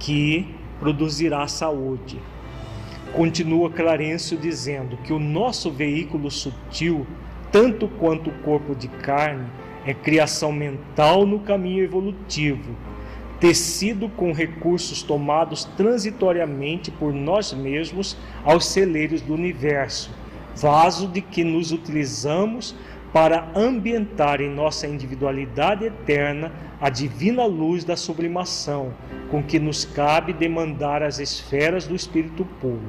que 0.03 0.47
produzirá 0.79 1.47
saúde. 1.47 2.19
Continua 3.13 3.69
Clarencio 3.69 4.37
dizendo 4.37 4.97
que 4.97 5.13
o 5.13 5.19
nosso 5.19 5.71
veículo 5.71 6.29
sutil, 6.29 7.07
tanto 7.51 7.87
quanto 7.87 8.29
o 8.29 8.33
corpo 8.39 8.75
de 8.75 8.87
carne, 8.87 9.47
é 9.85 9.93
criação 9.93 10.51
mental 10.51 11.25
no 11.25 11.39
caminho 11.39 11.83
evolutivo 11.83 12.75
tecido 13.43 14.07
com 14.07 14.31
recursos 14.31 15.03
tomados 15.03 15.65
transitoriamente 15.75 16.89
por 16.89 17.11
nós 17.13 17.51
mesmos 17.51 18.15
aos 18.41 18.65
celeiros 18.67 19.21
do 19.21 19.33
universo, 19.33 20.11
vaso 20.55 21.09
de 21.09 21.19
que 21.19 21.43
nos 21.43 21.73
utilizamos 21.73 22.73
para 23.13 23.47
ambientar 23.55 24.41
em 24.41 24.49
nossa 24.49 24.87
individualidade 24.87 25.85
eterna 25.85 26.51
a 26.81 26.89
divina 26.89 27.45
luz 27.45 27.83
da 27.83 27.95
sublimação, 27.95 28.91
com 29.29 29.43
que 29.43 29.59
nos 29.59 29.85
cabe 29.85 30.33
demandar 30.33 31.03
as 31.03 31.19
esferas 31.19 31.85
do 31.85 31.95
espírito 31.95 32.43
puro. 32.59 32.81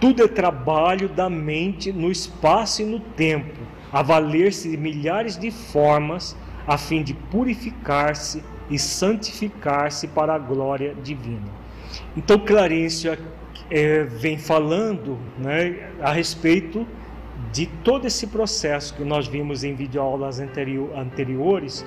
Tudo 0.00 0.24
é 0.24 0.28
trabalho 0.28 1.08
da 1.08 1.28
mente 1.28 1.92
no 1.92 2.10
espaço 2.10 2.80
e 2.80 2.86
no 2.86 2.98
tempo, 2.98 3.60
a 3.92 4.00
valer-se 4.00 4.70
de 4.70 4.76
milhares 4.76 5.36
de 5.36 5.50
formas 5.50 6.34
a 6.66 6.78
fim 6.78 7.02
de 7.02 7.14
purificar-se 7.14 8.42
e 8.70 8.78
santificar-se 8.78 10.08
para 10.08 10.34
a 10.34 10.38
glória 10.38 10.94
divina. 11.02 11.48
Então, 12.16 12.38
Clarencio 12.38 13.18
é, 13.70 14.04
vem 14.04 14.38
falando 14.38 15.18
né, 15.38 15.90
a 16.00 16.12
respeito 16.12 16.86
de 17.52 17.66
todo 17.66 18.06
esse 18.06 18.26
processo 18.26 18.94
que 18.94 19.04
nós 19.04 19.26
vimos 19.26 19.64
em 19.64 19.74
videoaulas 19.74 20.40
anterior, 20.40 20.90
anteriores, 20.96 21.84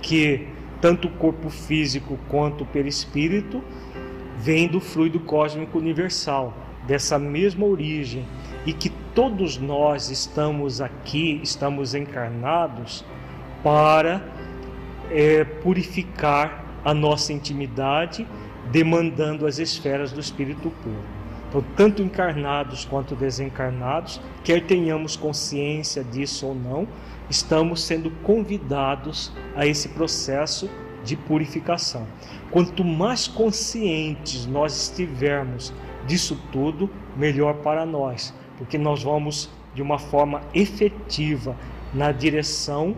que 0.00 0.48
tanto 0.80 1.08
o 1.08 1.10
corpo 1.12 1.48
físico 1.48 2.18
quanto 2.28 2.64
o 2.64 2.66
perispírito 2.66 3.62
vem 4.38 4.66
do 4.66 4.80
fluido 4.80 5.20
cósmico 5.20 5.78
universal, 5.78 6.52
dessa 6.86 7.18
mesma 7.18 7.64
origem, 7.64 8.24
e 8.66 8.72
que 8.72 8.90
todos 9.14 9.58
nós 9.58 10.10
estamos 10.10 10.80
aqui, 10.80 11.40
estamos 11.42 11.94
encarnados 11.94 13.04
para 13.62 14.20
é, 15.10 15.44
purificar 15.44 16.64
a 16.84 16.92
nossa 16.92 17.32
intimidade, 17.32 18.26
demandando 18.72 19.46
as 19.46 19.58
esferas 19.58 20.10
do 20.10 20.20
Espírito 20.20 20.70
puro. 20.82 21.21
Então, 21.52 21.62
tanto 21.76 22.00
encarnados 22.02 22.86
quanto 22.86 23.14
desencarnados, 23.14 24.18
quer 24.42 24.64
tenhamos 24.64 25.16
consciência 25.16 26.02
disso 26.02 26.46
ou 26.46 26.54
não, 26.54 26.88
estamos 27.28 27.82
sendo 27.82 28.10
convidados 28.22 29.30
a 29.54 29.66
esse 29.66 29.90
processo 29.90 30.70
de 31.04 31.14
purificação. 31.14 32.06
Quanto 32.50 32.82
mais 32.82 33.28
conscientes 33.28 34.46
nós 34.46 34.88
estivermos 34.88 35.74
disso 36.06 36.40
tudo, 36.50 36.88
melhor 37.14 37.56
para 37.56 37.84
nós, 37.84 38.32
porque 38.56 38.78
nós 38.78 39.02
vamos 39.02 39.50
de 39.74 39.82
uma 39.82 39.98
forma 39.98 40.40
efetiva 40.54 41.54
na 41.92 42.12
direção 42.12 42.96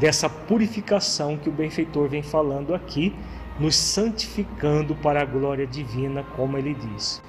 dessa 0.00 0.28
purificação 0.28 1.36
que 1.36 1.48
o 1.48 1.52
benfeitor 1.52 2.08
vem 2.08 2.22
falando 2.24 2.74
aqui, 2.74 3.14
nos 3.60 3.76
santificando 3.76 4.96
para 4.96 5.22
a 5.22 5.24
glória 5.24 5.68
divina, 5.68 6.24
como 6.34 6.58
ele 6.58 6.74
diz. 6.74 7.22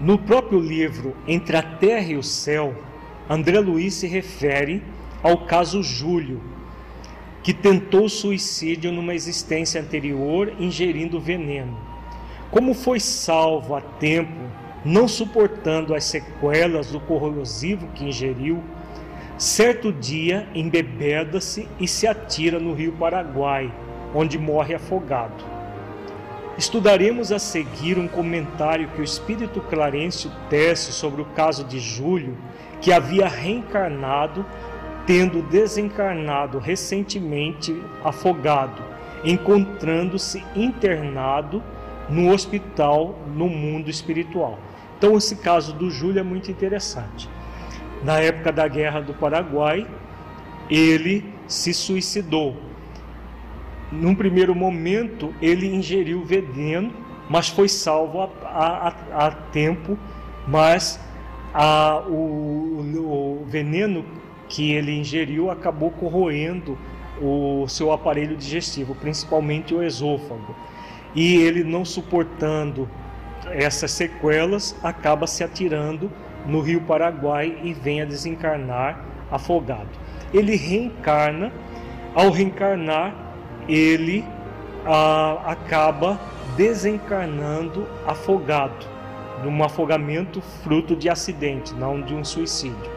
No 0.00 0.18
próprio 0.18 0.60
livro 0.60 1.16
Entre 1.26 1.56
a 1.56 1.62
Terra 1.62 2.12
e 2.12 2.16
o 2.16 2.22
Céu, 2.22 2.74
André 3.28 3.58
Luiz 3.60 3.94
se 3.94 4.06
refere 4.06 4.82
ao 5.22 5.46
caso 5.46 5.82
Júlio, 5.82 6.42
que 7.42 7.54
tentou 7.54 8.08
suicídio 8.08 8.92
numa 8.92 9.14
existência 9.14 9.80
anterior 9.80 10.52
ingerindo 10.60 11.18
veneno. 11.18 11.78
Como 12.50 12.74
foi 12.74 13.00
salvo 13.00 13.74
a 13.74 13.80
tempo, 13.80 14.50
não 14.84 15.08
suportando 15.08 15.94
as 15.94 16.04
sequelas 16.04 16.90
do 16.90 17.00
corrosivo 17.00 17.88
que 17.94 18.04
ingeriu, 18.04 18.62
Certo 19.38 19.92
dia, 19.92 20.48
embebeda-se 20.54 21.68
e 21.78 21.86
se 21.86 22.06
atira 22.06 22.58
no 22.58 22.72
rio 22.72 22.92
Paraguai, 22.92 23.70
onde 24.14 24.38
morre 24.38 24.74
afogado. 24.74 25.55
Estudaremos 26.58 27.32
a 27.32 27.38
seguir 27.38 27.98
um 27.98 28.08
comentário 28.08 28.88
que 28.88 29.00
o 29.00 29.04
espírito 29.04 29.60
Clarencio 29.60 30.30
tece 30.48 30.92
sobre 30.92 31.20
o 31.20 31.26
caso 31.26 31.64
de 31.64 31.78
Júlio, 31.78 32.36
que 32.80 32.92
havia 32.92 33.28
reencarnado, 33.28 34.44
tendo 35.06 35.42
desencarnado 35.42 36.58
recentemente 36.58 37.76
afogado, 38.02 38.82
encontrando-se 39.22 40.42
internado 40.54 41.62
no 42.08 42.32
hospital 42.32 43.18
no 43.26 43.48
mundo 43.48 43.90
espiritual. 43.90 44.58
Então, 44.96 45.16
esse 45.16 45.36
caso 45.36 45.74
do 45.74 45.90
Júlio 45.90 46.20
é 46.20 46.22
muito 46.22 46.50
interessante 46.50 47.28
na 48.02 48.20
época 48.20 48.52
da 48.52 48.68
Guerra 48.68 49.00
do 49.00 49.14
Paraguai, 49.14 49.86
ele 50.70 51.24
se 51.46 51.72
suicidou. 51.72 52.56
Num 53.90 54.14
primeiro 54.14 54.54
momento, 54.54 55.34
ele 55.40 55.66
ingeriu 55.66 56.24
veneno, 56.24 56.92
mas 57.28 57.48
foi 57.48 57.68
salvo 57.68 58.22
a, 58.22 58.28
a, 58.44 59.26
a 59.26 59.30
tempo. 59.30 59.98
Mas 60.46 61.00
a, 61.52 62.02
o, 62.08 63.40
o 63.40 63.46
veneno 63.46 64.04
que 64.48 64.72
ele 64.72 64.92
ingeriu 64.92 65.50
acabou 65.50 65.90
corroendo 65.90 66.78
o 67.20 67.66
seu 67.68 67.92
aparelho 67.92 68.36
digestivo, 68.36 68.94
principalmente 68.94 69.74
o 69.74 69.82
esôfago. 69.82 70.54
E 71.14 71.36
ele, 71.36 71.64
não 71.64 71.84
suportando 71.84 72.88
essas 73.46 73.90
sequelas, 73.90 74.76
acaba 74.82 75.26
se 75.26 75.42
atirando 75.42 76.10
no 76.46 76.60
rio 76.60 76.82
Paraguai 76.82 77.58
e 77.62 77.72
vem 77.72 78.02
a 78.02 78.04
desencarnar 78.04 79.04
afogado. 79.30 79.88
Ele 80.32 80.56
reencarna, 80.56 81.52
ao 82.14 82.30
reencarnar, 82.30 83.14
ele 83.68 84.24
ah, 84.84 85.40
acaba 85.44 86.18
desencarnando 86.56 87.86
afogado, 88.06 88.86
num 89.44 89.62
afogamento 89.62 90.40
fruto 90.40 90.96
de 90.96 91.08
acidente, 91.08 91.74
não 91.74 92.00
de 92.00 92.14
um 92.14 92.24
suicídio. 92.24 92.90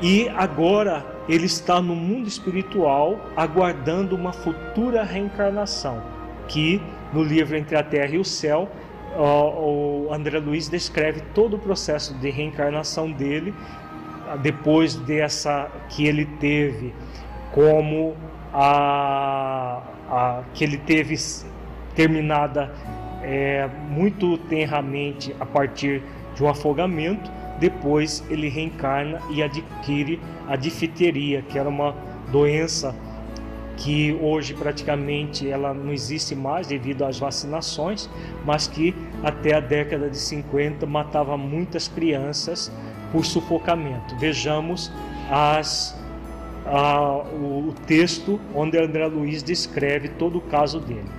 E 0.00 0.28
agora 0.30 1.04
ele 1.28 1.46
está 1.46 1.80
no 1.80 1.94
mundo 1.94 2.26
espiritual 2.26 3.20
aguardando 3.36 4.14
uma 4.16 4.32
futura 4.32 5.02
reencarnação, 5.02 6.02
que 6.48 6.80
no 7.12 7.22
livro 7.22 7.56
Entre 7.56 7.76
a 7.76 7.82
Terra 7.82 8.14
e 8.14 8.18
o 8.18 8.24
Céu 8.24 8.68
o 9.16 10.08
André 10.12 10.38
Luiz 10.38 10.68
descreve 10.68 11.20
todo 11.32 11.54
o 11.54 11.58
processo 11.58 12.14
de 12.14 12.30
reencarnação 12.30 13.10
dele 13.10 13.54
depois 14.42 14.96
dessa 14.96 15.70
que 15.88 16.06
ele 16.06 16.26
teve 16.40 16.92
como 17.52 18.14
a, 18.54 19.82
a 20.08 20.42
que 20.54 20.64
ele 20.64 20.78
teve 20.78 21.16
terminada 21.94 22.72
é, 23.22 23.68
muito 23.88 24.38
tenramente 24.38 25.34
a 25.40 25.46
partir 25.46 26.02
de 26.34 26.42
um 26.44 26.48
afogamento 26.48 27.30
depois 27.58 28.24
ele 28.28 28.48
reencarna 28.48 29.20
e 29.30 29.42
adquire 29.42 30.20
a 30.48 30.56
difteria 30.56 31.42
que 31.42 31.58
era 31.58 31.68
uma 31.68 31.94
doença 32.30 32.94
que 33.76 34.16
hoje 34.20 34.54
praticamente 34.54 35.48
ela 35.48 35.74
não 35.74 35.92
existe 35.92 36.34
mais 36.34 36.66
devido 36.66 37.04
às 37.04 37.18
vacinações, 37.18 38.08
mas 38.44 38.66
que 38.66 38.94
até 39.22 39.54
a 39.54 39.60
década 39.60 40.08
de 40.08 40.16
50 40.16 40.86
matava 40.86 41.36
muitas 41.36 41.88
crianças 41.88 42.72
por 43.10 43.24
sufocamento. 43.24 44.16
Vejamos 44.16 44.92
as, 45.30 45.96
o, 46.66 47.68
o 47.68 47.74
texto 47.86 48.40
onde 48.54 48.78
André 48.78 49.06
Luiz 49.06 49.42
descreve 49.42 50.08
todo 50.08 50.38
o 50.38 50.42
caso 50.42 50.80
dele. 50.80 51.10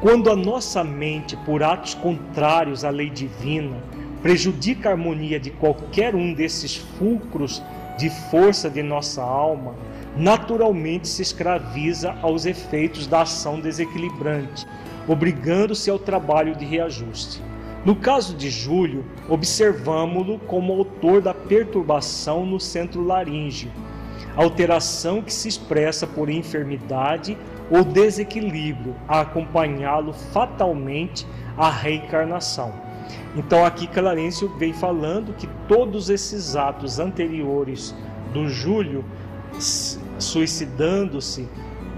Quando 0.00 0.30
a 0.30 0.36
nossa 0.36 0.84
mente, 0.84 1.36
por 1.38 1.62
atos 1.62 1.94
contrários 1.94 2.84
à 2.84 2.90
lei 2.90 3.08
divina, 3.08 3.76
prejudica 4.22 4.88
a 4.88 4.92
harmonia 4.92 5.40
de 5.40 5.50
qualquer 5.50 6.14
um 6.14 6.34
desses 6.34 6.76
fulcros 6.76 7.62
de 7.96 8.10
força 8.30 8.68
de 8.68 8.82
nossa 8.82 9.22
alma, 9.22 9.74
naturalmente 10.16 11.08
se 11.08 11.22
escraviza 11.22 12.14
aos 12.22 12.44
efeitos 12.44 13.06
da 13.06 13.22
ação 13.22 13.60
desequilibrante, 13.60 14.66
obrigando-se 15.08 15.88
ao 15.88 15.98
trabalho 15.98 16.54
de 16.54 16.64
reajuste. 16.64 17.42
No 17.84 17.94
caso 17.94 18.34
de 18.34 18.50
Júlio, 18.50 19.04
observamos-lo 19.28 20.40
como 20.40 20.72
autor 20.72 21.22
da 21.22 21.32
perturbação 21.32 22.44
no 22.44 22.58
centro 22.58 23.02
laríngeo, 23.04 23.70
alteração 24.36 25.22
que 25.22 25.32
se 25.32 25.48
expressa 25.48 26.06
por 26.06 26.28
enfermidade 26.28 27.36
ou 27.70 27.82
desequilíbrio, 27.82 28.94
a 29.08 29.22
acompanhá-lo 29.22 30.12
fatalmente 30.12 31.26
a 31.56 31.70
reencarnação. 31.70 32.72
Então 33.34 33.64
aqui 33.64 33.86
Clarencio 33.86 34.48
vem 34.56 34.72
falando 34.72 35.34
que 35.34 35.48
todos 35.66 36.10
esses 36.10 36.54
atos 36.54 36.98
anteriores 36.98 37.94
do 38.32 38.48
Júlio 38.48 39.04
suicidando-se, 40.18 41.48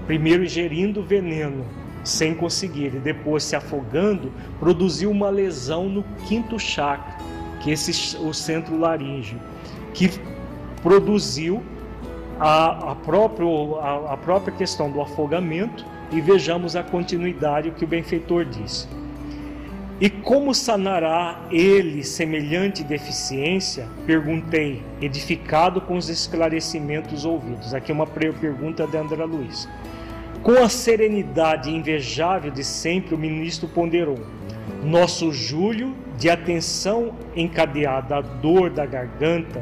primeiro 0.07 0.43
ingerindo 0.43 1.03
veneno 1.03 1.65
sem 2.03 2.33
conseguir 2.33 2.95
e 2.95 2.99
depois 2.99 3.43
se 3.43 3.55
afogando, 3.55 4.31
produziu 4.59 5.11
uma 5.11 5.29
lesão 5.29 5.89
no 5.89 6.03
quinto 6.27 6.57
chakra, 6.57 7.17
que 7.59 7.69
é 7.69 7.73
esse, 7.73 8.17
o 8.17 8.33
centro 8.33 8.77
laríngeo, 8.77 9.39
que 9.93 10.09
produziu 10.81 11.61
a, 12.39 12.91
a, 12.91 12.95
próprio, 12.95 13.75
a, 13.79 14.13
a 14.13 14.17
própria 14.17 14.55
questão 14.55 14.89
do 14.89 15.01
afogamento 15.01 15.85
e 16.11 16.21
vejamos 16.21 16.75
a 16.75 16.83
continuidade 16.83 17.71
que 17.71 17.83
o 17.83 17.87
benfeitor 17.87 18.45
disse. 18.45 18.87
E 20.01 20.09
como 20.09 20.55
sanará 20.55 21.41
ele 21.51 22.05
semelhante 22.05 22.85
deficiência? 22.85 23.85
Perguntei, 24.05 24.81
edificado 25.01 25.81
com 25.81 25.97
os 25.97 26.07
esclarecimentos 26.07 27.25
ouvidos. 27.25 27.73
Aqui 27.73 27.91
uma 27.91 28.07
pergunta 28.07 28.87
de 28.87 28.95
André 28.95 29.25
Luiz. 29.25 29.67
Com 30.41 30.63
a 30.63 30.69
serenidade 30.69 31.69
invejável 31.69 32.49
de 32.49 32.63
sempre, 32.63 33.13
o 33.13 33.17
ministro 33.17 33.67
ponderou: 33.67 34.19
Nosso 34.81 35.33
Júlio, 35.33 35.93
de 36.17 36.29
atenção 36.29 37.13
encadeada 37.35 38.15
à 38.17 38.21
dor 38.21 38.69
da 38.69 38.85
garganta, 38.85 39.61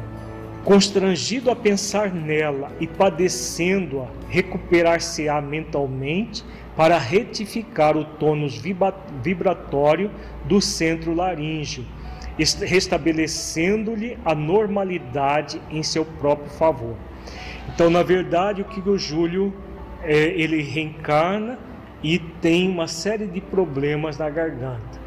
constrangido 0.68 1.50
a 1.50 1.56
pensar 1.56 2.12
nela 2.12 2.70
e 2.78 2.86
padecendo-a, 2.86 4.06
recuperar-se-á 4.28 5.40
mentalmente 5.40 6.44
para 6.76 6.98
retificar 6.98 7.96
o 7.96 8.04
tônus 8.04 8.60
vibratório 9.22 10.10
do 10.44 10.60
centro 10.60 11.14
laríngeo, 11.14 11.86
restabelecendo-lhe 12.66 14.18
a 14.22 14.34
normalidade 14.34 15.58
em 15.70 15.82
seu 15.82 16.04
próprio 16.04 16.50
favor. 16.50 16.96
Então, 17.72 17.88
na 17.88 18.02
verdade, 18.02 18.60
o 18.60 18.66
que 18.66 18.86
o 18.86 18.98
Júlio 18.98 19.54
é, 20.02 20.26
ele 20.38 20.60
reencarna 20.60 21.58
e 22.02 22.18
tem 22.18 22.68
uma 22.68 22.86
série 22.86 23.26
de 23.26 23.40
problemas 23.40 24.18
na 24.18 24.28
garganta. 24.28 24.97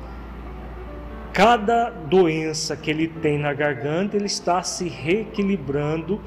Cada 1.33 1.89
doença 1.89 2.75
que 2.75 2.91
ele 2.91 3.07
tem 3.07 3.37
na 3.37 3.53
garganta, 3.53 4.17
ele 4.17 4.25
está 4.25 4.61
se 4.63 4.89
reequilibrando 4.89 6.21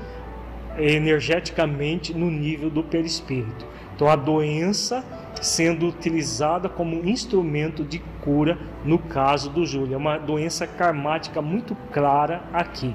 energeticamente 0.79 2.15
no 2.15 2.31
nível 2.31 2.71
do 2.71 2.83
perispírito. 2.83 3.67
Então, 3.95 4.09
a 4.09 4.17
doença 4.17 5.05
sendo 5.41 5.87
utilizada 5.87 6.69
como 6.69 7.07
instrumento 7.09 7.85
de 7.85 7.99
cura 8.23 8.59
no 8.85 8.99
caso 8.99 9.51
do 9.51 9.67
Júlio. 9.67 9.95
É 9.95 9.97
uma 9.97 10.19
doença 10.19 10.67
karmática 10.67 11.43
muito 11.43 11.77
clara 11.93 12.43
aqui. 12.53 12.95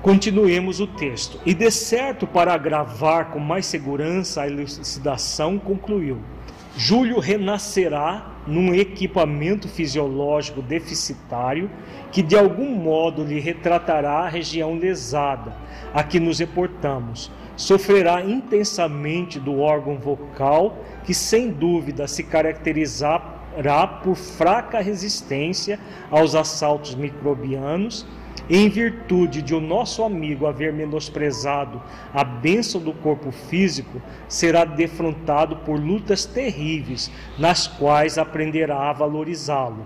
Continuemos 0.00 0.80
o 0.80 0.86
texto. 0.86 1.40
E 1.44 1.54
de 1.54 1.70
certo, 1.70 2.26
para 2.26 2.52
agravar 2.52 3.30
com 3.30 3.38
mais 3.38 3.66
segurança 3.66 4.42
a 4.42 4.46
elucidação, 4.46 5.58
concluiu: 5.58 6.18
Júlio 6.76 7.20
renascerá 7.20 8.34
num 8.46 8.74
equipamento 8.74 9.68
fisiológico 9.68 10.60
deficitário 10.60 11.70
que 12.10 12.20
de 12.20 12.36
algum 12.36 12.74
modo 12.74 13.22
lhe 13.22 13.38
retratará 13.38 14.20
a 14.20 14.28
região 14.28 14.76
lesada 14.76 15.56
a 15.92 16.02
que 16.02 16.18
nos 16.18 16.40
reportamos. 16.40 17.30
Sofrerá 17.56 18.22
intensamente 18.22 19.38
do 19.38 19.60
órgão 19.60 19.96
vocal, 19.96 20.84
que 21.04 21.14
sem 21.14 21.50
dúvida 21.50 22.08
se 22.08 22.24
caracterizará 22.24 23.86
por 24.02 24.16
fraca 24.16 24.80
resistência 24.80 25.78
aos 26.10 26.34
assaltos 26.34 26.96
microbianos, 26.96 28.04
em 28.48 28.68
virtude 28.68 29.40
de 29.40 29.54
o 29.54 29.60
nosso 29.60 30.02
amigo 30.02 30.46
haver 30.46 30.72
menosprezado 30.72 31.80
a 32.12 32.22
bênção 32.22 32.80
do 32.80 32.92
corpo 32.92 33.30
físico, 33.30 34.00
será 34.28 34.64
defrontado 34.64 35.56
por 35.58 35.78
lutas 35.78 36.24
terríveis, 36.24 37.10
nas 37.38 37.66
quais 37.66 38.18
aprenderá 38.18 38.90
a 38.90 38.92
valorizá-lo. 38.92 39.84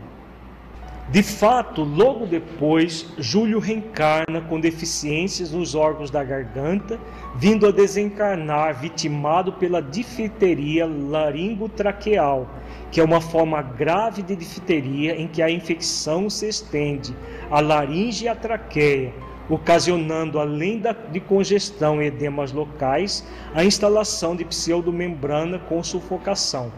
De 1.11 1.23
fato, 1.23 1.85
logo 1.85 2.27
depois, 2.27 3.07
Júlio 3.17 3.59
reencarna 3.59 4.43
com 4.43 4.61
deficiências 4.61 5.53
nos 5.53 5.75
órgãos 5.75 6.11
da 6.11 6.23
garganta, 6.23 7.01
vindo 7.35 7.67
a 7.67 7.71
desencarnar 7.71 8.79
vitimado 8.79 9.55
pela 9.55 9.81
difteria 9.81 10.85
laringotraqueal, 10.85 12.47
que 12.93 13.01
é 13.01 13.05
uma 13.05 13.23
forma 13.23 13.63
grave 13.63 14.21
de 14.21 14.37
difteria 14.37 15.19
em 15.19 15.27
que 15.27 15.41
a 15.41 15.51
infecção 15.51 16.29
se 16.29 16.47
estende 16.47 17.17
à 17.51 17.61
laringe 17.61 18.27
e 18.27 18.29
à 18.29 18.37
traqueia, 18.37 19.15
ocasionando, 19.49 20.39
além 20.39 20.79
da, 20.79 20.93
de 20.93 21.21
congestão 21.21 22.03
e 22.03 22.09
edemas 22.09 22.53
locais, 22.53 23.27
a 23.55 23.65
instalação 23.65 24.37
de 24.37 24.45
pseudomembrana 24.45 25.59
com 25.59 25.83
sufocação. 25.83 26.71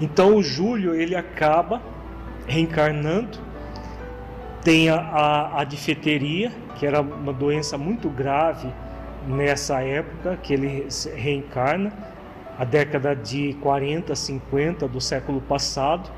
Então, 0.00 0.34
o 0.34 0.42
Júlio 0.42 0.96
ele 0.96 1.14
acaba 1.14 1.80
reencarnando. 2.46 3.38
Tem 4.62 4.88
a, 4.88 4.96
a, 4.96 5.60
a 5.60 5.64
difteria, 5.64 6.50
que 6.76 6.86
era 6.86 7.00
uma 7.00 7.32
doença 7.32 7.78
muito 7.78 8.08
grave 8.08 8.68
nessa 9.26 9.80
época 9.80 10.36
que 10.42 10.54
ele 10.54 10.88
reencarna, 11.14 11.92
a 12.58 12.64
década 12.64 13.14
de 13.14 13.54
40, 13.60 14.14
50 14.14 14.88
do 14.88 15.00
século 15.00 15.40
passado, 15.40 16.10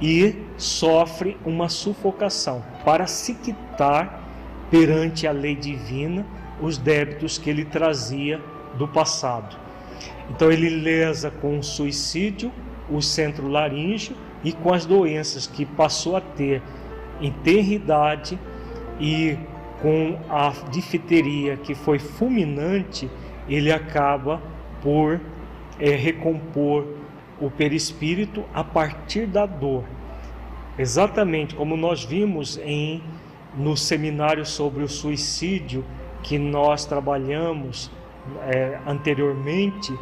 e 0.00 0.34
sofre 0.56 1.36
uma 1.44 1.68
sufocação 1.68 2.64
para 2.84 3.06
se 3.06 3.34
quitar 3.34 4.22
perante 4.70 5.26
a 5.26 5.32
lei 5.32 5.54
divina 5.54 6.26
os 6.60 6.78
débitos 6.78 7.38
que 7.38 7.50
ele 7.50 7.64
trazia 7.64 8.40
do 8.76 8.88
passado. 8.88 9.56
Então 10.30 10.50
ele 10.50 10.68
lesa 10.68 11.30
com 11.30 11.62
suicídio 11.62 12.50
o 12.90 13.00
centro 13.00 13.48
laríngeo 13.48 14.16
e 14.44 14.52
com 14.52 14.72
as 14.72 14.84
doenças 14.84 15.46
que 15.46 15.64
passou 15.64 16.16
a 16.16 16.20
ter 16.20 16.62
em 17.20 17.32
tenridade 17.32 18.38
e 19.00 19.36
com 19.80 20.18
a 20.28 20.52
difteria 20.70 21.56
que 21.56 21.74
foi 21.74 21.98
fulminante, 21.98 23.10
ele 23.48 23.72
acaba 23.72 24.40
por 24.82 25.20
é, 25.78 25.90
recompor 25.90 26.86
o 27.40 27.50
perispírito 27.50 28.44
a 28.52 28.62
partir 28.62 29.26
da 29.26 29.46
dor. 29.46 29.84
Exatamente 30.78 31.54
como 31.54 31.76
nós 31.76 32.04
vimos 32.04 32.58
em 32.58 33.02
no 33.56 33.76
seminário 33.76 34.44
sobre 34.44 34.82
o 34.82 34.88
suicídio 34.88 35.84
que 36.22 36.38
nós 36.38 36.84
trabalhamos 36.84 37.90
é, 38.42 38.78
anteriormente, 38.86 39.96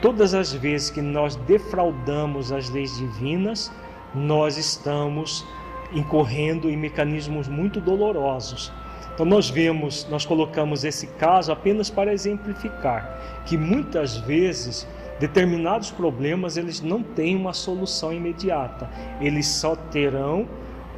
todas 0.00 0.32
as 0.34 0.52
vezes 0.52 0.90
que 0.90 1.02
nós 1.02 1.36
defraudamos 1.36 2.52
as 2.52 2.70
leis 2.70 2.96
divinas, 2.96 3.72
nós 4.14 4.56
estamos 4.56 5.44
incorrendo 5.92 6.68
em 6.70 6.76
mecanismos 6.76 7.48
muito 7.48 7.80
dolorosos. 7.80 8.72
Então 9.14 9.24
nós 9.24 9.48
vemos, 9.48 10.06
nós 10.10 10.26
colocamos 10.26 10.84
esse 10.84 11.06
caso 11.06 11.52
apenas 11.52 11.88
para 11.88 12.12
exemplificar 12.12 13.42
que 13.46 13.56
muitas 13.56 14.16
vezes 14.16 14.86
determinados 15.20 15.92
problemas 15.92 16.56
eles 16.56 16.80
não 16.80 17.02
têm 17.02 17.36
uma 17.36 17.52
solução 17.52 18.12
imediata, 18.12 18.90
eles 19.20 19.46
só 19.46 19.76
terão 19.76 20.48